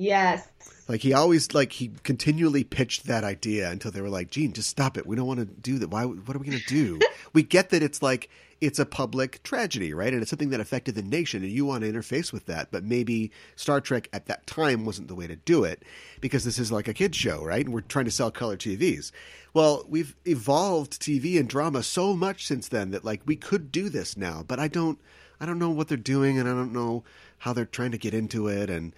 [0.00, 0.48] Yes.
[0.90, 4.68] Like he always like he continually pitched that idea until they were like, "Gene, just
[4.68, 5.06] stop it.
[5.06, 5.88] We don't want to do that.
[5.88, 6.04] Why?
[6.04, 6.98] What are we going to do?
[7.32, 8.28] we get that it's like
[8.60, 10.12] it's a public tragedy, right?
[10.12, 12.72] And it's something that affected the nation, and you want to interface with that.
[12.72, 15.84] But maybe Star Trek at that time wasn't the way to do it
[16.20, 17.64] because this is like a kids show, right?
[17.64, 19.12] And we're trying to sell color TVs.
[19.54, 23.90] Well, we've evolved TV and drama so much since then that like we could do
[23.90, 24.98] this now, but I don't.
[25.38, 27.04] I don't know what they're doing, and I don't know
[27.38, 28.92] how they're trying to get into it, and.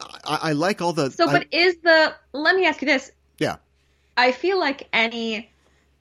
[0.00, 2.14] I, I like all the So, I- but is the?
[2.32, 3.10] Let me ask you this.
[3.38, 3.56] yeah
[4.16, 5.50] I feel like any.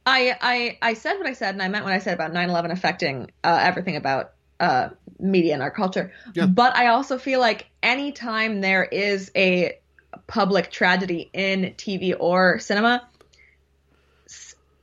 [0.05, 2.71] I I I said what I said, and I meant what I said about 9/11
[2.71, 6.11] affecting uh, everything about uh, media and our culture.
[6.33, 6.45] Yeah.
[6.45, 9.79] But I also feel like anytime there is a
[10.27, 13.07] public tragedy in TV or cinema,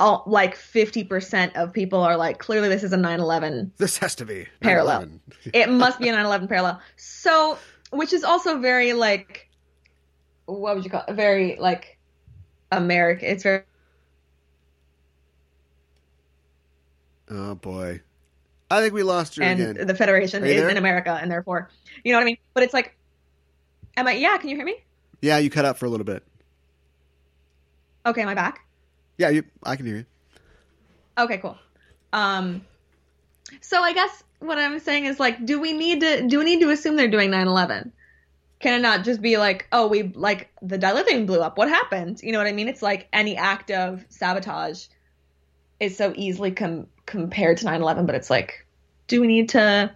[0.01, 4.25] all, like 50% of people are like, clearly this is a 9/11 This has to
[4.25, 5.03] be Parallel.
[5.03, 5.21] 9/11.
[5.53, 6.81] it must be a 9/11 parallel.
[6.97, 7.59] So,
[7.91, 9.49] which is also very like,
[10.47, 11.15] what would you call it?
[11.15, 11.99] Very like
[12.73, 13.29] American.
[13.29, 13.63] It's very
[17.31, 18.01] Oh boy,
[18.71, 19.87] I think we lost her and again.
[19.87, 20.69] the Federation you is there?
[20.69, 21.71] in America, and therefore,
[22.05, 22.39] you know what I mean.
[22.55, 22.97] But it's like,
[23.97, 24.13] am I?
[24.13, 24.77] Yeah, can you hear me?
[25.23, 26.25] yeah, you cut out for a little bit.
[28.07, 28.61] Okay, am I back?
[29.19, 29.45] Yeah, you.
[29.63, 30.07] I can hear you.
[31.19, 31.57] Okay, cool.
[32.13, 32.65] Um,
[33.61, 36.61] So I guess what I'm saying is like, do we need to do we need
[36.61, 37.91] to assume they're doing 9/11?
[38.61, 41.57] Can it not just be like, oh, we like the dilithium blew up?
[41.57, 42.21] What happened?
[42.23, 42.69] You know what I mean?
[42.69, 44.87] It's like any act of sabotage
[45.79, 48.67] is so easily com- compared to 9/11, but it's like,
[49.09, 49.91] do we need to?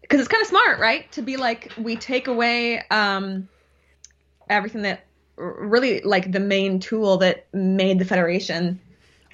[0.00, 1.10] Because it's kind of smart, right?
[1.12, 3.48] To be like, we take away um,
[4.50, 8.80] everything that really like the main tool that made the Federation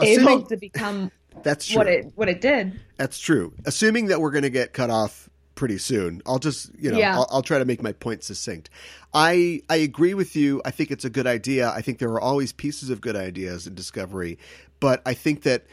[0.00, 1.10] Assuming- able to become
[1.42, 1.78] That's true.
[1.78, 2.78] what it what it did.
[2.96, 3.52] That's true.
[3.64, 7.16] Assuming that we're going to get cut off pretty soon, I'll just you know Yeah.
[7.16, 8.70] I'll, I'll try to make my point succinct.
[9.14, 10.60] I I agree with you.
[10.64, 11.70] I think it's a good idea.
[11.70, 14.38] I think there are always pieces of good ideas in Discovery,
[14.80, 15.66] but I think that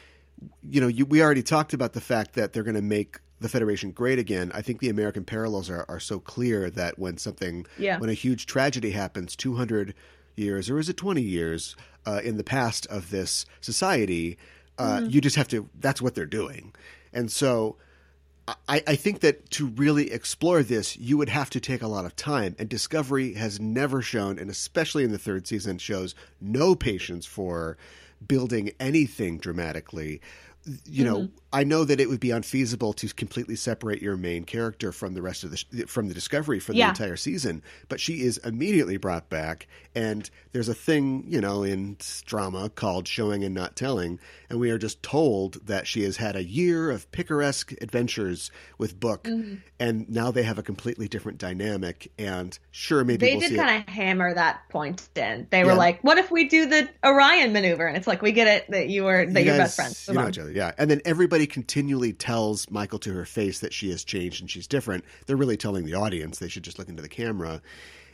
[0.63, 3.49] you know you, we already talked about the fact that they're going to make the
[3.49, 4.49] Federation great again.
[4.55, 7.99] I think the American parallels are, are so clear that when something Yeah.
[7.99, 9.93] when a huge tragedy happens, two hundred
[10.35, 11.75] years or is it twenty years
[12.05, 14.37] uh, in the past of this society,
[14.77, 15.69] uh, you just have to.
[15.79, 16.73] That's what they're doing,
[17.13, 17.77] and so.
[18.69, 22.05] I, I think that to really explore this, you would have to take a lot
[22.05, 22.55] of time.
[22.59, 27.75] And Discovery has never shown, and especially in the third season, shows no patience for
[28.27, 30.21] building anything dramatically.
[30.85, 34.91] You know, I know that it would be unfeasible to completely separate your main character
[34.91, 36.89] from the rest of the sh- from the Discovery for the Yeah.
[36.89, 39.67] entire season, but she is immediately brought back.
[39.93, 44.69] And there's a thing, you know, in drama called showing and not telling, and we
[44.71, 49.55] are just told that she has had a year of picaresque adventures with Book, Mm-hmm.
[49.79, 52.11] and now they have a completely different dynamic.
[52.17, 55.47] And sure, maybe They we'll did kind of hammer that point in.
[55.51, 58.47] They were like, "What if we do the Orion maneuver?" And it's like, we get
[58.47, 60.05] it that you were that You you're guys- best friends.
[60.07, 60.71] You know each other, yeah.
[60.77, 64.65] And then everybody continually tells Michael to her face that she has changed and she's
[64.67, 65.03] different.
[65.27, 67.61] They're really telling the audience they should just look into the camera.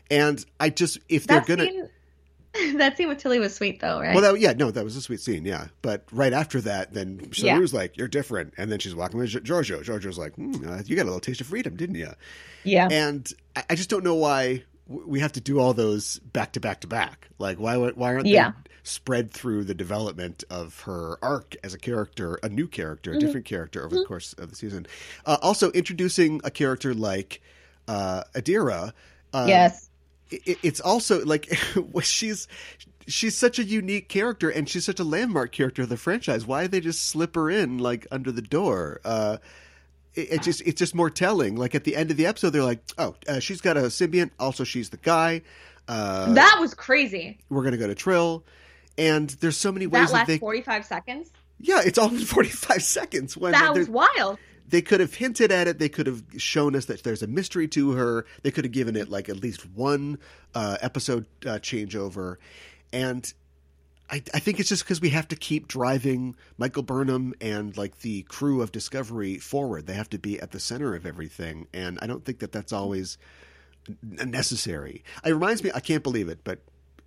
[0.09, 4.01] And I just, if That they're gonna, scene, that scene with Tilly was sweet though,
[4.01, 4.13] right?
[4.15, 5.67] well, that, yeah, no, that was a sweet scene, yeah.
[5.81, 7.55] But right after that, then Yeah.
[7.55, 9.83] Saru's like, "You're different," and then she's walking with Georgiou.
[9.83, 12.11] Georgiou's like, hmm, uh, "You got a little taste of freedom, didn't you?"
[12.65, 14.63] yeah, And I, I just don't know why
[15.05, 17.29] we have to do all those back to back to back.
[17.39, 18.51] Like, why why aren't Yeah.
[18.53, 23.17] they spread through the development of her arc as a character, a new character, a
[23.17, 23.19] Mm-hmm.
[23.19, 24.87] different character over the course of the season?
[25.25, 27.41] Uh, also, introducing a character like
[27.87, 28.93] uh, Adira.
[29.33, 29.89] Uh, yes,
[30.29, 31.49] it, it's also like
[32.01, 32.47] she's
[33.07, 36.45] she's such a unique character and she's such a landmark character of the franchise.
[36.45, 39.01] Why did they just slip her in like under the door?
[39.03, 39.37] Uh,
[40.15, 41.55] it, it just it's just more telling.
[41.55, 44.31] Like at the end of the episode, they're like, "Oh, uh, she's got a symbiont.
[44.39, 45.41] Also, she's the guy.
[45.87, 47.39] Uh, that was crazy.
[47.49, 48.43] we're gonna go to Trill."
[48.97, 50.37] And there's so many ways That that, last they.
[50.37, 51.31] 45 seconds.
[51.59, 53.37] Yeah, it's all in 45 seconds.
[53.37, 54.37] When That was wild.
[54.67, 55.79] they could have hinted at it.
[55.79, 58.25] They could have shown us that there's a mystery to her.
[58.43, 60.19] They could have given it like at least one
[60.53, 62.35] uh, episode uh, changeover,
[62.91, 63.31] and
[64.11, 68.01] I, I think it's just because we have to keep driving Michael Burnham and like
[68.01, 69.87] the crew of Discovery forward.
[69.87, 72.73] They have to be at the center of everything, and I don't think that that's
[72.73, 73.17] always
[74.01, 75.03] necessary.
[75.23, 75.71] It reminds me.
[75.73, 76.59] I can't believe it, but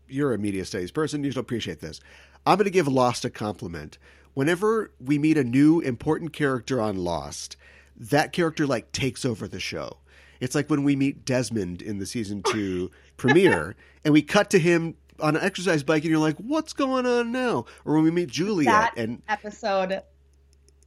[0.08, 1.22] you're a media studies person.
[1.22, 2.00] You should appreciate this.
[2.46, 3.98] I'm going to give Lost a compliment.
[4.32, 7.56] Whenever we meet a new important character on Lost,
[7.96, 9.98] that character like takes over the show.
[10.40, 14.58] It's like when we meet Desmond in the season two premiere, and we cut to
[14.58, 18.10] him on an exercise bike, and you're like, "What's going on now?" Or when we
[18.10, 20.02] meet Juliet, That and episode,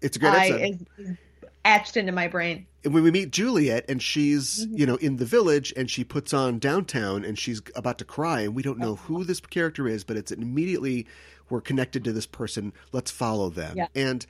[0.01, 0.85] it's a great I episode.
[0.97, 1.17] is, is
[1.65, 2.65] etched into my brain.
[2.85, 4.77] And when we meet Juliet and she's Mm-hmm.
[4.77, 8.41] you know in the village and she puts on downtown and she's about to cry
[8.41, 11.05] and we don't know who this character is but it's immediately
[11.49, 13.87] we're connected to this person let's follow them Yeah.
[13.95, 14.25] and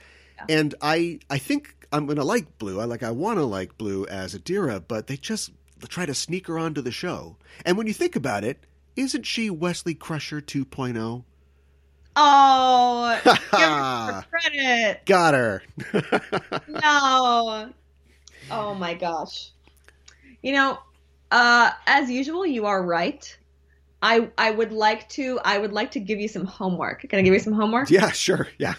[0.50, 4.08] and I I think I'm gonna like Blu I like I want to like Blu
[4.08, 5.52] as Adira but they just
[5.88, 8.64] try to sneak her onto the show and when you think about it
[8.98, 11.24] isn't she Wesley Crusher 2.0
[12.20, 15.06] Oh, give her credit.
[15.06, 15.62] got her
[16.68, 17.70] No.
[18.50, 19.52] Oh my gosh.
[20.42, 20.80] You know,
[21.32, 23.38] uh, as usual, you are right.
[24.02, 27.02] I I would like to I would like to give you some homework.
[27.02, 27.90] Can I give you some homework?
[27.90, 28.76] yeah sure yeah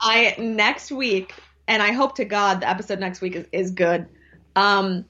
[0.00, 1.34] I next week,
[1.68, 4.06] and I hope to God the episode next week is, is good.
[4.56, 5.04] Um,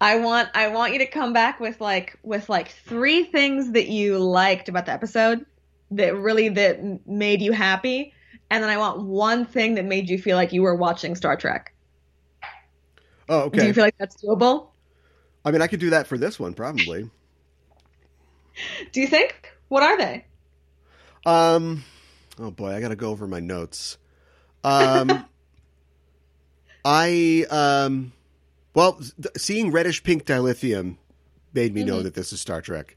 [0.00, 3.88] I want I want you to come back with like with like three things that
[3.88, 5.44] you liked about the episode
[5.90, 8.14] that really that made you happy,
[8.50, 11.36] and then I want one thing that made you feel like you were watching Star
[11.36, 11.74] Trek.
[13.28, 13.60] oh okay.
[13.60, 14.68] Do you feel like that's doable?
[15.44, 17.10] I mean I could do that for this one probably
[18.92, 19.52] Do you think?
[19.68, 20.26] What are they?
[21.26, 21.84] Um,
[22.38, 23.98] oh boy, I got to go over my notes.
[24.64, 25.26] Um,
[26.84, 28.12] I um,
[28.74, 30.96] well, th- seeing reddish pink dilithium
[31.52, 32.04] made me know Mhm.
[32.04, 32.96] that this is Star Trek.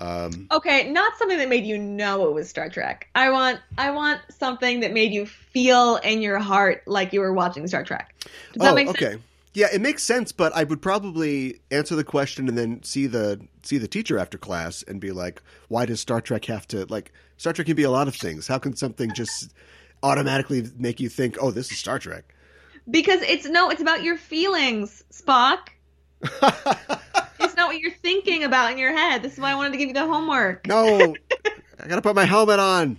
[0.00, 3.08] Um, Okay, not something that made you know it was Star Trek.
[3.16, 7.32] I want I want something that made you feel in your heart like you were
[7.32, 8.14] watching Star Trek.
[8.52, 9.12] Does that oh, make okay.
[9.12, 9.22] sense?
[9.54, 13.40] Yeah, it makes sense, but I would probably answer the question and then see the
[13.64, 17.10] see the teacher after class and be like, "Why does Star Trek have to like
[17.38, 18.46] Star Trek can be a lot of things?
[18.46, 19.52] How can something just
[20.04, 22.32] automatically make you think, "Oh, this is Star Trek"?"
[22.90, 25.58] Because it's no, it's about your feelings, Spock.
[27.40, 29.22] It's not what you're thinking about in your head.
[29.22, 30.66] This is why I wanted to give you the homework.
[30.66, 31.14] no,
[31.80, 32.98] I got to put my helmet on.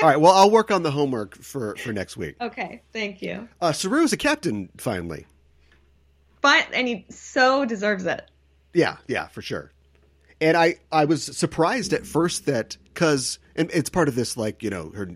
[0.00, 2.36] All right, well, I'll work on the homework for for next week.
[2.40, 3.48] Okay, thank you.
[3.60, 5.26] Uh, Saru is a captain finally.
[6.40, 8.30] But and he so deserves it.
[8.72, 9.72] Yeah, yeah, for sure.
[10.40, 14.62] And I, I was surprised at first that because, and it's part of this, like
[14.62, 15.10] you know, her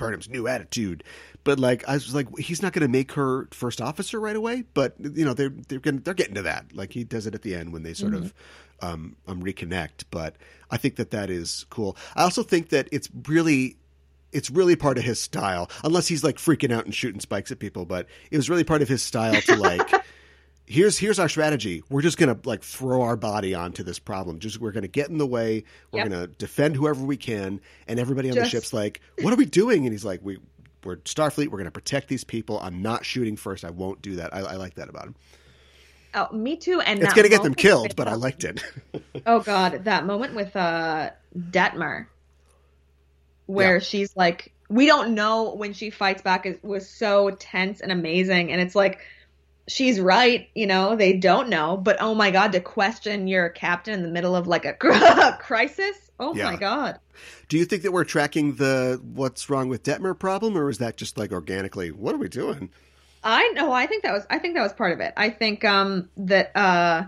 [0.00, 1.04] Burnham's new attitude.
[1.44, 4.64] But like, I was like, he's not going to make her first officer right away.
[4.74, 6.66] But you know, they're they're gonna, they're getting to that.
[6.74, 8.34] Like he does it at the end when they sort of
[8.80, 10.04] um, um reconnect.
[10.10, 10.36] But
[10.70, 11.96] I think that that is cool.
[12.16, 13.76] I also think that it's really.
[14.32, 17.58] It's really part of his style, unless he's like freaking out and shooting spikes at
[17.58, 17.84] people.
[17.84, 19.90] But it was really part of his style to like
[20.70, 21.82] here's here's our strategy.
[21.90, 24.38] We're just gonna like throw our body onto this problem.
[24.38, 25.64] Just we're gonna get in the way.
[25.90, 26.08] We're Yep.
[26.10, 27.60] gonna defend whoever we can.
[27.88, 30.38] And everybody on the ship's like, "What are we doing?" And he's like, "We
[30.84, 31.48] we're Starfleet.
[31.48, 32.58] We're gonna protect these people.
[32.60, 33.64] I'm not shooting first.
[33.64, 34.32] I won't do that.
[34.34, 35.14] I, I like that about him.
[36.14, 36.80] Oh, me too.
[36.80, 38.62] And It's gonna get them killed, but I uh, liked it.
[39.26, 42.06] Oh God, that moment with uh Detmer,
[43.46, 43.80] where Yeah.
[43.80, 48.52] she's like, we don't know when she fights back is was so tense and amazing,
[48.52, 49.00] and it's like
[49.68, 53.94] she's right, you know, they don't know, but oh my God, to question your captain
[53.94, 54.72] in the middle of like a
[55.40, 56.50] crisis, oh Yeah.
[56.50, 56.98] my God.
[57.48, 60.96] do you think that we're tracking the what's wrong with Detmer problem, or is that
[60.96, 61.90] just like organically?
[61.90, 62.70] What are we doing?
[63.22, 63.70] I know.
[63.72, 64.26] I think that was.
[64.30, 65.12] I think that was part of it.
[65.16, 67.04] I think um that uh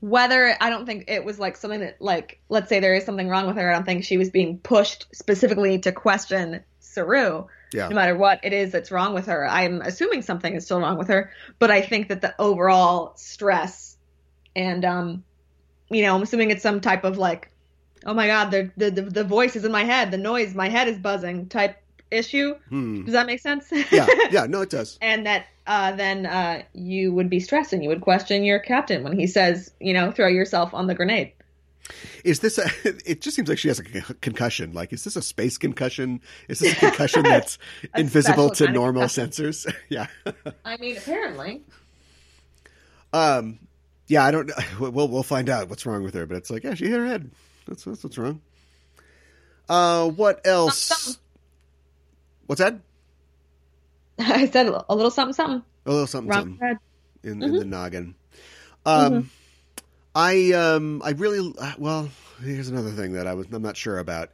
[0.00, 3.28] whether I don't think it was like something that like let's say there is something
[3.28, 3.70] wrong with her.
[3.70, 7.46] I don't think she was being pushed specifically to question Saru.
[7.72, 7.88] Yeah.
[7.88, 10.96] No matter what it is that's wrong with her, I'm assuming something is still wrong
[10.96, 11.30] with her.
[11.58, 13.96] But I think that the overall stress
[14.56, 15.24] and um,
[15.90, 17.50] you know, I'm assuming it's some type of like,
[18.04, 20.88] oh my god, the the the, voice is in my head, the noise, my head
[20.88, 22.54] is buzzing type issue.
[22.68, 23.04] Hmm.
[23.04, 23.70] Does that make sense?
[23.90, 24.98] Yeah, yeah, no, it does.
[25.00, 29.04] and that uh, then uh, you would be stressed and you would question your captain
[29.04, 31.32] when he says, you know, throw yourself on the grenade.
[32.24, 32.68] Is this a?
[33.06, 33.82] It just seems like she has a
[34.14, 34.72] concussion.
[34.72, 36.20] Like, is this a space concussion?
[36.48, 37.58] Is this a concussion that's
[37.94, 39.72] A invisible to normal sensors?
[39.88, 40.06] yeah.
[40.64, 41.62] I mean, apparently.
[43.12, 43.58] Um.
[44.06, 44.50] Yeah, I don't.
[44.80, 46.26] We'll we'll find out what's wrong with her.
[46.26, 47.30] But it's like, yeah, she hit her head.
[47.66, 48.40] That's that's what's wrong.
[49.68, 50.78] Uh, what else?
[50.78, 51.20] Something.
[52.46, 52.80] What's that?
[54.18, 55.62] I said a little, something, something.
[55.86, 56.78] A little something, Wrong something.
[57.22, 58.14] in, in the noggin.
[58.84, 59.30] Um,
[60.14, 62.08] I um, I really uh, well.
[62.42, 64.30] Here's another thing that I was I'm not sure about.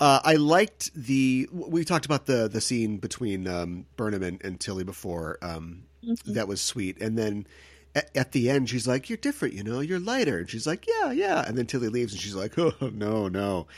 [0.00, 4.58] Uh, I liked the we talked about the the scene between um, Burnham and, and
[4.58, 5.38] Tilly before.
[5.42, 5.84] Um,
[6.26, 7.46] That was sweet, and then
[7.94, 9.80] at, at the end she's like, "You're different, you know.
[9.80, 12.72] You're lighter." And she's like, "Yeah, yeah." And then Tilly leaves, and she's like, "Oh
[12.92, 13.68] no, no."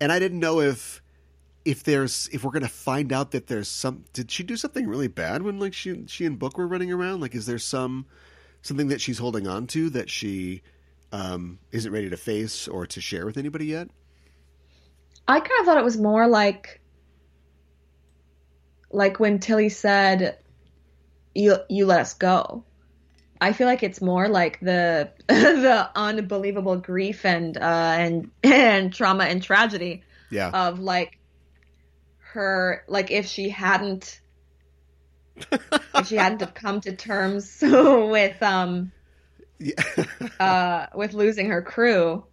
[0.00, 1.00] And I didn't know if
[1.64, 5.08] if there's if we're gonna find out that there's some did she do something really
[5.08, 7.20] bad when like she she and Book were running around?
[7.20, 8.06] Like, is there some
[8.62, 10.62] something that she's holding on to that she
[11.12, 13.88] um, isn't ready to face or to share with anybody yet?
[15.26, 16.80] I kind of thought it was more like,
[18.90, 20.38] like when Tilly said,
[21.34, 22.64] "You you let us go."
[23.40, 27.60] I feel like it's more like the the unbelievable grief and uh,
[27.98, 31.18] and and trauma and tragedy Yeah, of like
[32.32, 34.20] her like if she hadn't
[35.52, 38.92] if she hadn't have come to terms with um
[39.58, 39.82] yeah.
[40.40, 42.24] uh with losing her crew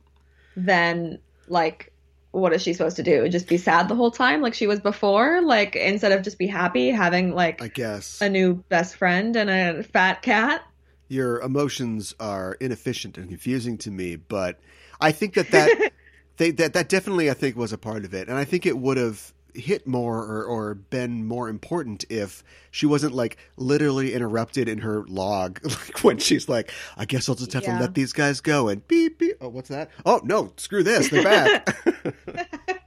[0.56, 1.92] then like
[2.36, 3.30] what is she supposed to do?
[3.30, 5.42] Just be sad the whole time like she was before?
[5.42, 8.22] Like instead of just be happy having like I guess.
[8.22, 10.62] a new best friend and a fat cat?
[11.08, 14.60] Your emotions are inefficient and confusing to me, but
[15.00, 15.92] I think that that
[16.38, 18.78] they, that that definitely I think was a part of it, and I think it
[18.78, 24.68] would have hit more or, or been more important if she wasn't like literally interrupted
[24.70, 27.76] in her log like when she's like i guess i'll just have Yeah.
[27.76, 29.90] to let these guys go and beep beep oh what's that?
[30.06, 31.78] Oh no screw this they're back.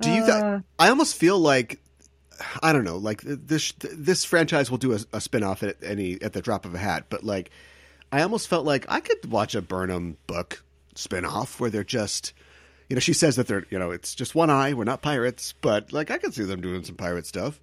[0.00, 1.80] Do you th- Uh, i almost feel like
[2.62, 6.32] i don't know like this this franchise will do a, a spin-off at any at
[6.32, 7.50] the drop of a hat but like
[8.10, 10.64] i almost felt like i could watch a burnham book
[10.96, 12.32] spin-off where they're just
[12.94, 15.52] you know she says that they're you know it's just one eye we're not pirates
[15.60, 17.58] but like i could see them doing some pirate stuff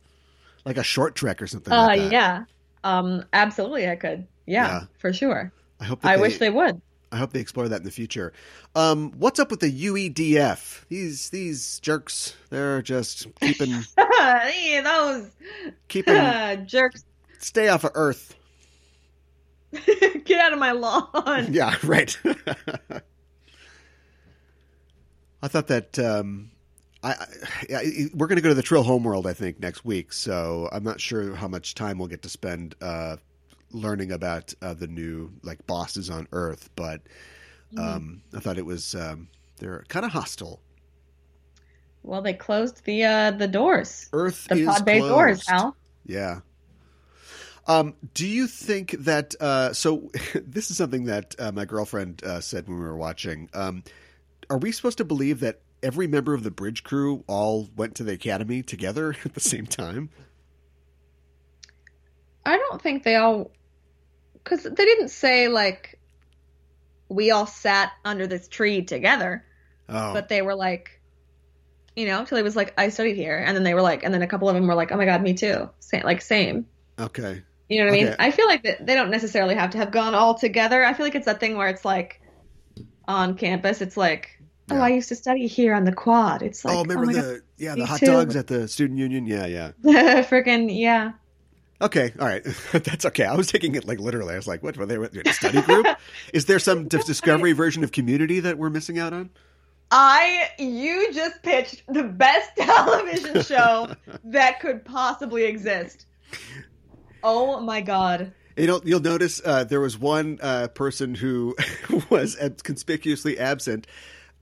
[0.66, 2.44] like a short trek or something uh like yeah
[2.84, 4.82] um absolutely i could yeah, Yeah.
[4.98, 6.82] for sure i hope that i they, wish they would
[7.14, 8.32] I hope they explore that in the future.
[8.74, 10.86] Um, what's up with the UEDF?
[10.88, 15.30] These these jerks, they're just keeping hey, those
[15.90, 16.16] keeping
[16.68, 17.04] jerks.
[17.40, 18.34] stay off of Earth.
[20.24, 21.48] Get out of my lawn.
[21.52, 22.18] Yeah, right.
[25.44, 26.52] I thought that um,
[27.04, 27.26] I, I
[27.70, 30.14] yeah, we're going to go to the Trill Homeworld, I think, next week.
[30.14, 33.18] So I'm not sure how much time we'll get to spend uh,
[33.72, 36.70] learning about uh, the new like bosses on Earth.
[36.76, 37.02] But
[37.78, 40.62] um, I thought it was um, they're kind of hostile.
[42.04, 44.10] Well, they closed the uh, the doors.
[44.14, 45.12] Earth The is pod bay closed.
[45.14, 45.76] doors, Hal.
[46.06, 46.40] Yeah.
[47.68, 49.36] Um, do you think that?
[49.40, 53.50] Uh, so this is something that uh, my girlfriend uh, said when we were watching.
[53.54, 53.84] Um,
[54.52, 58.04] are we supposed to believe that every member of the bridge crew all went to
[58.04, 60.10] the academy together at the same time?
[62.46, 63.50] I don't think they all,
[64.34, 65.98] because they didn't say like
[67.08, 69.46] we all sat under this tree together,
[69.88, 71.00] Oh, but they were like,
[71.96, 74.22] you know, Tilly was like, I studied here, and then they were like, and then
[74.22, 76.66] a couple of them were like, oh my god, me too, same, like same.
[77.00, 77.42] okay.
[77.70, 78.16] You know what I mean?
[78.20, 80.84] I feel like that they don't necessarily have to have gone all together.
[80.84, 82.22] I feel like it's that thing where it's like
[83.08, 84.41] on campus, it's like,
[84.74, 86.42] oh, I used to study here on the quad.
[86.42, 88.08] It's like, oh, remember my the yeah the hot too.
[88.08, 89.26] dogs at the student union?
[89.26, 89.72] Yeah, yeah.
[89.84, 90.26] God.
[90.26, 91.14] freaking yeah.
[91.82, 93.26] Okay, all right, that's okay.
[93.26, 94.34] I was taking it like literally.
[94.34, 95.88] I was like, what were they a study group?
[96.34, 99.32] Is there some dis- discovery version of Community that we're missing out on?
[99.90, 103.90] I you just pitched the best television show
[104.26, 106.06] that could possibly exist.
[107.24, 108.34] Oh my god.
[108.56, 111.56] You know, you'll notice uh, there was one uh, person who
[112.10, 113.88] was conspicuously absent.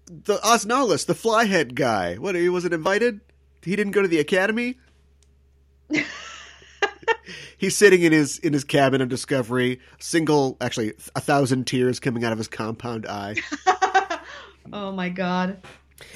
[0.09, 2.15] The Osnalis, the flyhead guy.
[2.15, 2.33] What?
[2.33, 3.21] He wasn't invited.
[3.61, 4.77] He didn't go to the academy.
[7.57, 12.23] He's sitting in his in his cabin of Discovery, single, actually, a thousand tears coming
[12.23, 13.35] out of his compound eye.
[14.73, 15.61] oh my god.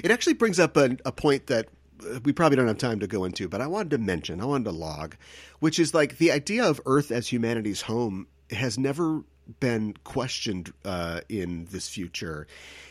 [0.03, 1.67] It actually brings up a, a point that
[2.03, 4.45] uh, we probably don't have time to go into, but I wanted to mention, I
[4.45, 5.17] wanted to log,
[5.59, 9.23] which is like the idea of Earth as humanity's home has never
[9.59, 12.47] been questioned uh, in this future.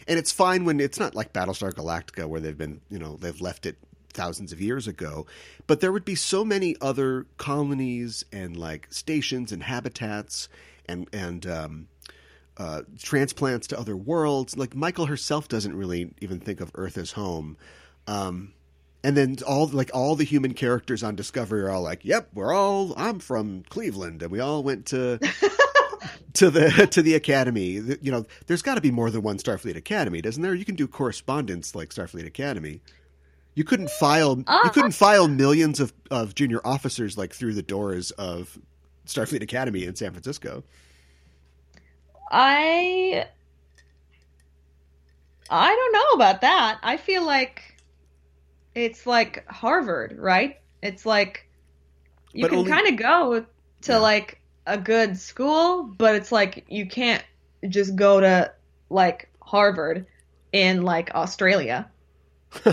[0.07, 3.41] And it's fine when it's not like Battlestar Galactica where they've been, you know, they've
[3.41, 3.77] left it
[4.13, 5.27] thousands of years ago,
[5.67, 10.49] but there would be so many other colonies and like stations and habitats
[10.87, 11.89] and, and, um,
[12.59, 14.57] uh, transplants to other worlds.
[14.59, 17.57] Like Michael herself doesn't really even think of Earth as home.
[18.07, 18.53] Um,
[19.05, 22.53] and then all like all the human characters on Discovery are all like, "Yep, we're
[22.53, 25.19] all I'm from Cleveland, and we all went to
[26.35, 29.77] to the to the academy." You know, there's got to be more than one Starfleet
[29.77, 30.55] Academy, doesn't there?
[30.55, 32.81] You can do correspondence like Starfleet Academy.
[33.55, 37.63] You couldn't file you Uh, couldn't file millions of, of junior officers like through the
[37.63, 38.59] doors of
[39.07, 40.65] Starfleet Academy in San Francisco.
[42.31, 43.27] I
[45.51, 46.79] I don't know about that.
[46.83, 47.61] I feel like
[48.75, 50.59] it's like Harvard, right?
[50.83, 51.47] It's like
[52.33, 53.45] you But can only- kind of go
[53.83, 53.99] to Yeah.
[53.99, 57.25] like a good school, but it's like you can't
[57.69, 58.53] just go to
[58.91, 60.07] like Harvard
[60.53, 61.89] in like Australia.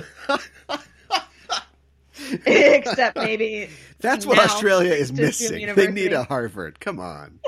[2.45, 3.69] Except maybe
[3.99, 5.73] That's what Australia is missing.
[5.73, 6.79] They need a Harvard.
[6.79, 7.39] Come on.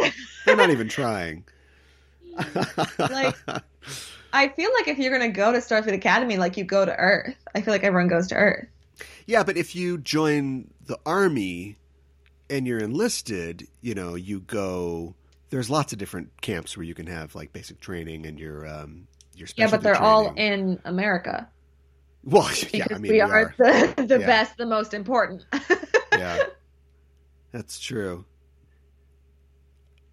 [0.46, 1.44] They're not even trying.
[2.98, 3.36] Like-
[4.34, 7.36] I feel like if you're gonna go to Starfleet Academy, like you go to Earth.
[7.54, 8.66] I feel like everyone goes to Earth.
[9.26, 11.76] yeah, but if you join the army
[12.52, 15.16] and you're enlisted, you know, you go
[15.50, 19.08] there's lots of different camps where you can have like basic training and your um
[19.36, 21.50] your Yeah, but they're all in America
[22.24, 24.28] Well, yeah, I mean we, are, the, the Yeah.
[24.28, 25.46] best, the most important.
[26.14, 26.44] yeah.
[27.52, 28.26] That's true.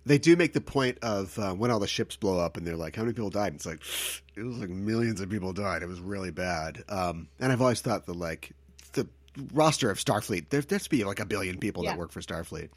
[0.07, 2.77] They do make the point of uh, when all the ships blow up and they're
[2.77, 3.49] like, how many people died?
[3.49, 3.83] And it's like,
[4.37, 5.83] it was like millions of people died.
[5.83, 6.83] It was really bad.
[6.89, 8.53] Um, and I've always thought that, like,
[9.53, 11.91] roster of Starfleet, there, there's be like a billion people Yeah.
[11.93, 12.71] that work for Starfleet.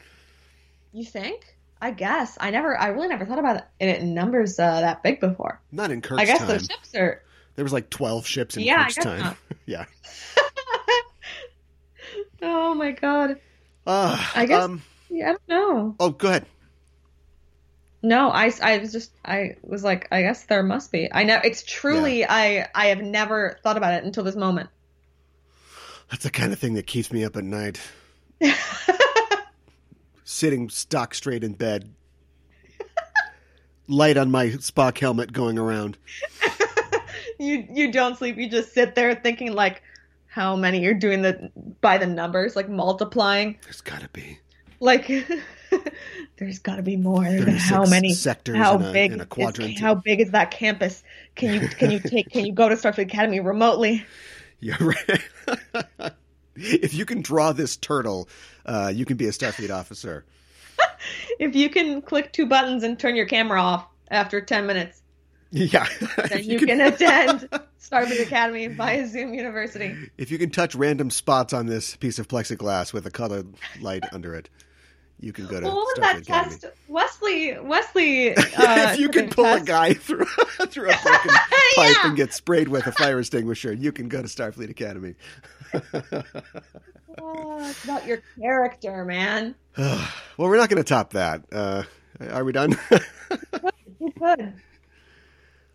[0.93, 1.55] you think?
[1.82, 5.20] I guess I never, I really never thought about it in numbers uh, that big
[5.20, 5.59] before.
[5.72, 6.47] Not in Kirk's I guess time.
[6.47, 7.24] those ships are.
[7.55, 9.36] There was like 12 ships in Yeah, Kirk's time.
[9.66, 9.86] yeah.
[12.41, 13.39] oh my god!
[13.86, 15.95] Uh, I guess- Um, Yeah, I don't know.
[15.99, 16.45] oh, go ahead.
[18.03, 21.07] No, I, I was just, I was like, I guess there must be.
[21.12, 24.70] I know it's truly, I, I have never thought about it until this moment.
[26.12, 27.80] That's the kind of thing that keeps me up at night.
[30.26, 31.89] Sitting stock straight in bed.
[33.88, 35.97] Light on my Spock helmet going around.
[37.39, 39.82] you you don't sleep you just sit there thinking like
[40.28, 41.51] how many you're doing the
[41.82, 44.38] by the numbers like multiplying There's got to be.
[44.80, 45.07] like
[46.38, 47.24] There's got to be more.
[47.57, 48.57] how many sectors?
[48.57, 49.12] How in a, big?
[49.14, 49.74] in a quadrant?
[49.74, 51.03] Is, how big is that campus?
[51.36, 54.05] Can you can you take can you go to Starfleet Academy remotely?
[54.59, 55.22] Yeah, right.
[56.55, 58.29] if you can draw this turtle,
[58.65, 60.25] uh, you can be a Starfleet officer.
[61.39, 65.01] if you can click two buttons and turn your camera off after ten minutes,
[65.51, 65.85] yeah,
[66.29, 67.49] then you, you can, can attend
[67.81, 69.95] Starfleet Academy via Zoom University.
[70.17, 74.05] If you can touch random spots on this piece of plexiglass with a colored light
[74.13, 74.49] under it,
[75.22, 75.65] you can go to.
[75.67, 76.65] Well, what was that test?
[76.88, 78.36] Wesley, Wesley.
[78.61, 79.63] Uh, if you can pull test.
[79.63, 80.26] a guy through
[80.67, 81.32] through a broken
[81.76, 85.15] pipe and get sprayed with a fire extinguisher, you can go to Starfleet Academy.
[87.19, 89.55] oh, it's about your character, man.
[89.78, 91.43] well, we're not going to top that.
[91.51, 91.84] Uh,
[92.30, 92.78] are we done?
[93.99, 94.53] you could.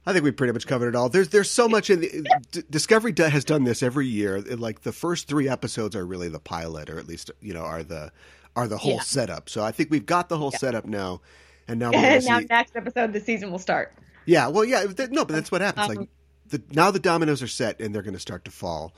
[0.09, 1.09] I think we pretty much covered it all.
[1.09, 4.41] There's there's so much in the, D- Discovery has done this every year.
[4.41, 7.83] Like the first three episodes are really the pilot, or at least you know are
[7.83, 8.13] the
[8.55, 9.01] are the whole Yeah.
[9.01, 9.49] setup.
[9.49, 10.59] So I think we've got the whole Yeah.
[10.59, 11.23] setup now,
[11.67, 12.47] and now we're now, see.
[12.49, 13.93] next episode of the season will start.
[14.27, 15.91] Yeah, well, yeah, th- no, but that's what happens.
[15.91, 16.09] Um, like
[16.49, 18.95] the now the dominoes are set, and they're going to start to fall.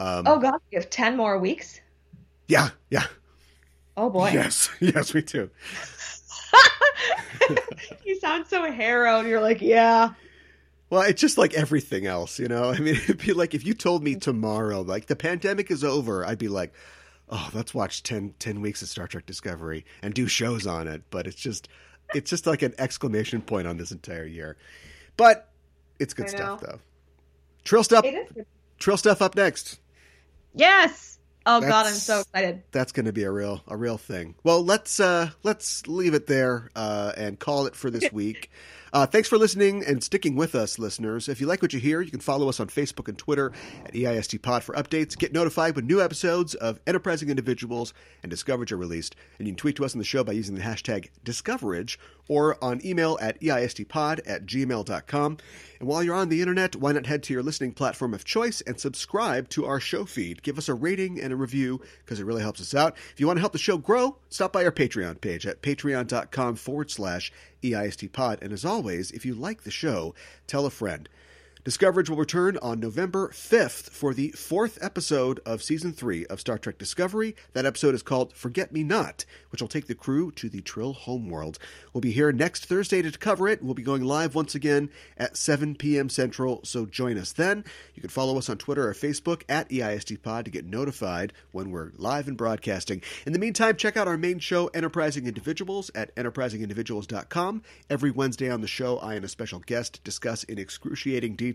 [0.00, 1.80] Um, Oh God, we have ten more weeks.
[2.48, 3.06] yeah, yeah,
[3.96, 5.50] Oh boy, yes, yes, we do.
[8.04, 9.26] you sound so harrowed.
[9.26, 10.10] You're like, yeah.
[10.90, 12.70] Well, it's just like everything else, you know.
[12.70, 16.24] I mean, it'd be like if you told me tomorrow, like the pandemic is over,
[16.24, 16.72] I'd be like,
[17.28, 21.02] "Oh, let's watch 10, 10 weeks of Star Trek Discovery and do shows on it."
[21.10, 21.68] But it's just,
[22.14, 24.56] it's just like an exclamation point on this entire year.
[25.16, 25.50] But
[25.98, 26.78] it's good stuff, though.
[27.64, 28.06] Trill stuff.
[28.78, 29.80] Trill stuff up next.
[30.54, 31.18] Yes.
[31.44, 32.62] Oh God, I'm so excited.
[32.72, 34.34] That's going to be a real, a real thing.
[34.44, 38.50] Well, let's uh, let's leave it there uh, and call it for this week.
[38.92, 41.28] Uh, thanks for listening and sticking with us, listeners.
[41.28, 43.52] If you like what you hear, you can follow us on Facebook and Twitter
[43.84, 45.16] at EIST Pod for updates.
[45.16, 49.14] Get notified when new episodes of Enterprising Individuals and Discoverage are released.
[49.38, 52.62] And you can tweet to us on the show by using the hashtag Discoverage or
[52.62, 55.38] on email at eistpod at gmail.com.
[55.80, 58.60] And while you're on the internet, why not head to your listening platform of choice
[58.62, 60.42] and subscribe to our show feed?
[60.42, 62.96] Give us a rating and a review because it really helps us out.
[63.12, 66.56] If you want to help the show grow, stop by our Patreon page at patreon.com
[66.56, 67.32] forward slash
[67.62, 68.42] E EISTpod.
[68.42, 68.77] And as always,
[69.10, 70.14] if you like the show,
[70.46, 71.08] tell a friend.
[71.64, 76.56] Discoverage will return on November 5th for the fourth episode of season three of Star
[76.56, 77.34] Trek Discovery.
[77.52, 80.92] That episode is called Forget Me Not, which will take the crew to the Trill
[80.92, 81.58] homeworld.
[81.92, 83.62] We'll be here next Thursday to cover it.
[83.62, 86.08] We'll be going live once again at 7 p.m.
[86.08, 87.64] Central, so join us then.
[87.94, 91.72] You can follow us on Twitter or Facebook at E EISTPod to get notified when
[91.72, 93.02] we're live and broadcasting.
[93.26, 97.62] In the meantime, check out our main show, Enterprising Individuals, at enterprisingindividuals.com.
[97.90, 101.47] Every Wednesday on the show, I and a special guest discuss in excruciating detail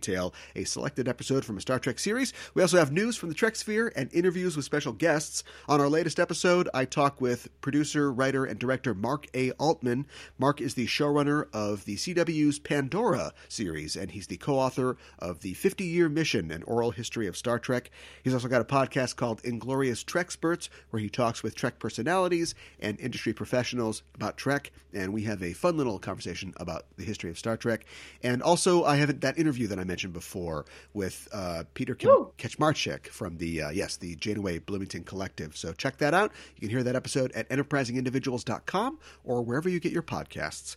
[0.56, 2.34] a selected episode from a Star Trek series.
[2.54, 5.44] We also have news from the Trek sphere and interviews with special guests.
[5.68, 9.52] On our latest episode, I talk with producer, writer, and director Mark A.
[9.52, 10.08] Altman.
[10.40, 15.42] Mark is the showrunner of the CW's Pandora series, and he's the co author of
[15.42, 17.92] The 50 Year Mission An Oral History of Star Trek.
[18.24, 23.00] He's also got a podcast called Inglorious Treksperts, where he talks with Trek personalities and
[23.00, 27.38] industry professionals about Trek, and we have a fun little conversation about the history of
[27.38, 27.86] Star Trek.
[28.22, 32.28] And also, I have that interview that I mentioned before with uh, Peter Kim-.
[32.38, 35.56] Kaczmarczyk from the, uh, yes, the Janeway Bloomington Collective.
[35.56, 36.32] So check that out.
[36.56, 40.76] You can hear that episode at enterprisingindividuals.com or wherever you get your podcasts.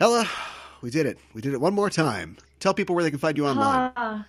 [0.00, 0.28] Ella,
[0.80, 1.18] we did it.
[1.34, 2.36] We did it one more time.
[2.60, 3.92] Tell people where they can find you online.
[3.96, 4.22] Uh,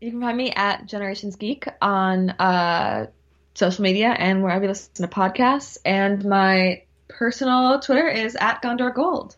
[0.00, 3.06] you can find me at Generations Geek on uh,
[3.54, 5.78] social media and wherever you listen to podcasts.
[5.84, 9.36] And my personal Twitter is at Gondor Gold.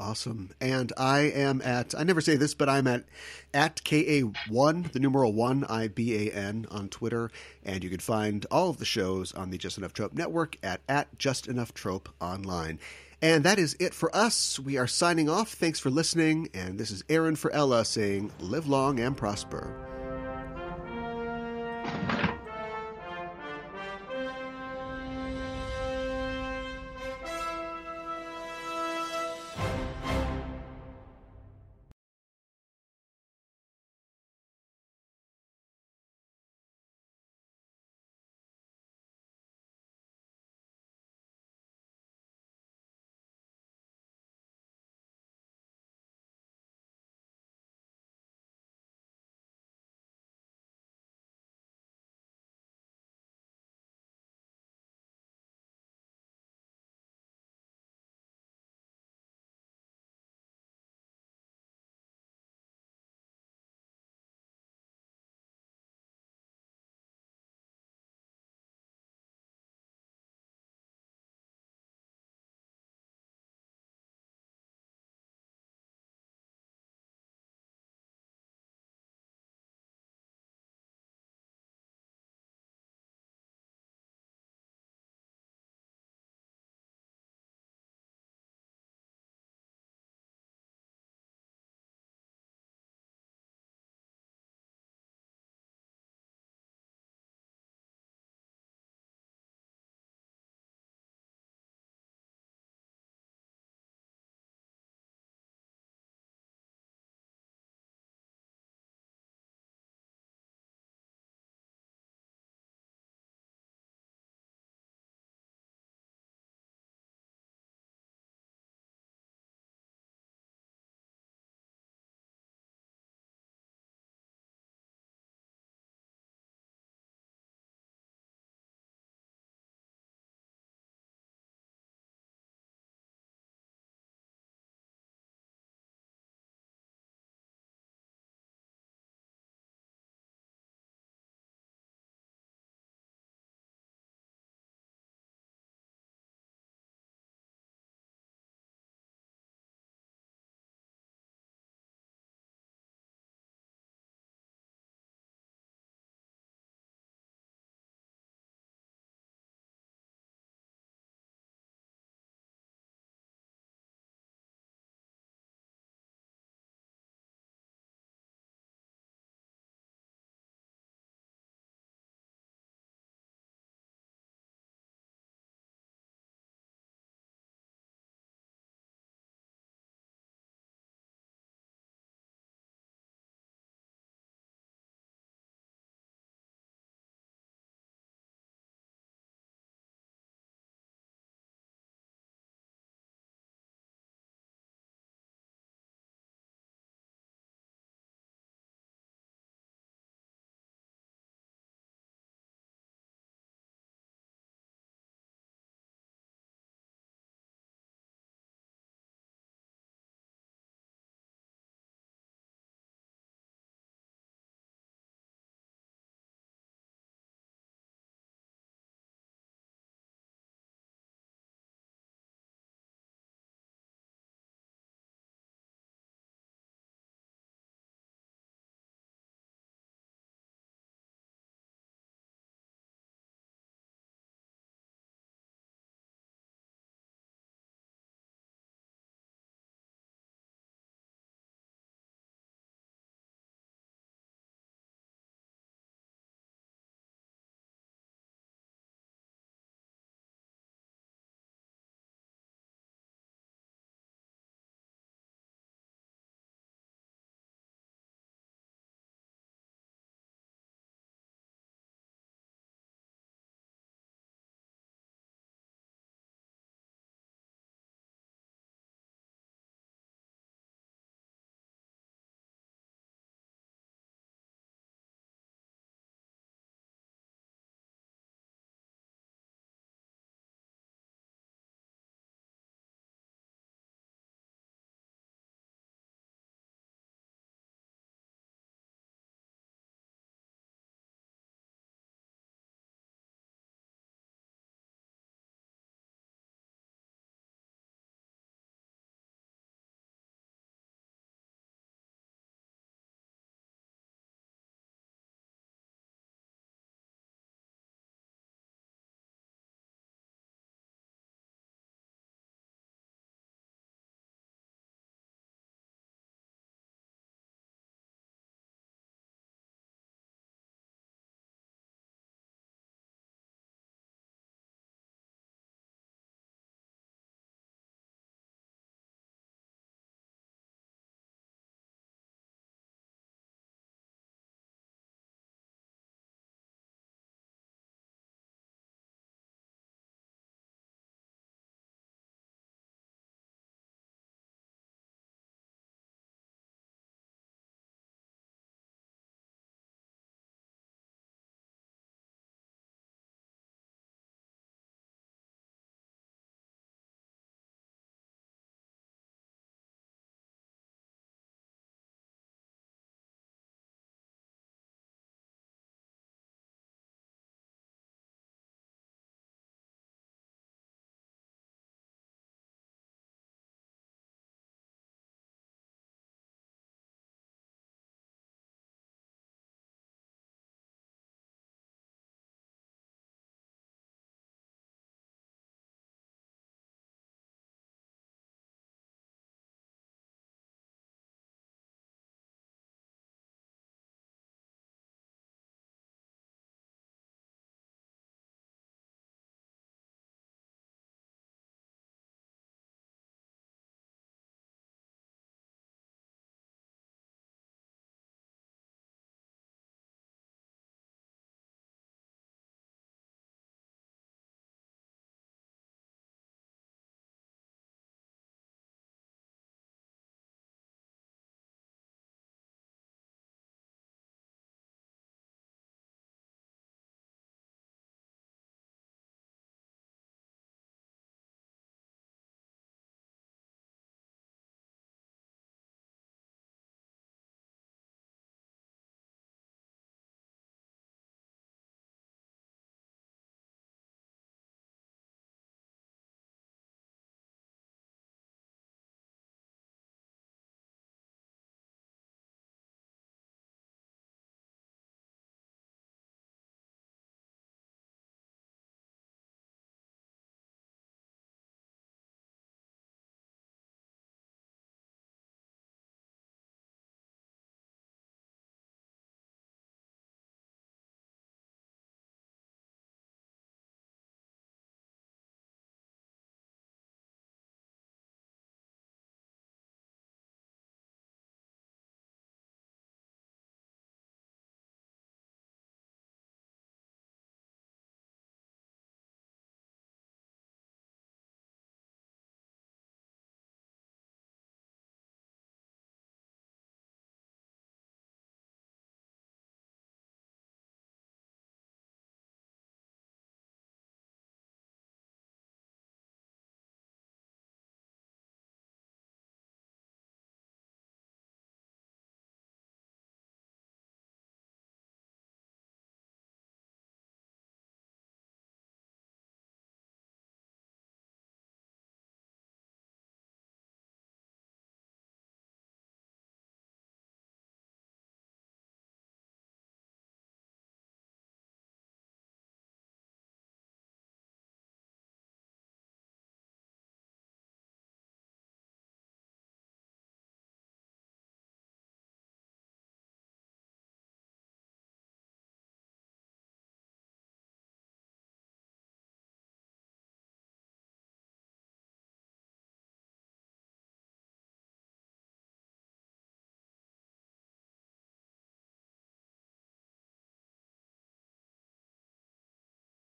[0.00, 0.50] Awesome.
[0.60, 3.04] And I am at, I never say this, but I'm at,
[3.52, 7.32] at KA1, the numeral 1, I-B-A-N on Twitter.
[7.64, 10.82] And you can find all of the shows on the Just Enough Trope Network at,
[10.88, 12.78] at Just Enough Trope online.
[13.20, 14.60] And that is it for us.
[14.60, 15.52] We are signing off.
[15.54, 16.48] Thanks for listening.
[16.54, 19.74] And this is Aaron for Ella saying, live long and prosper.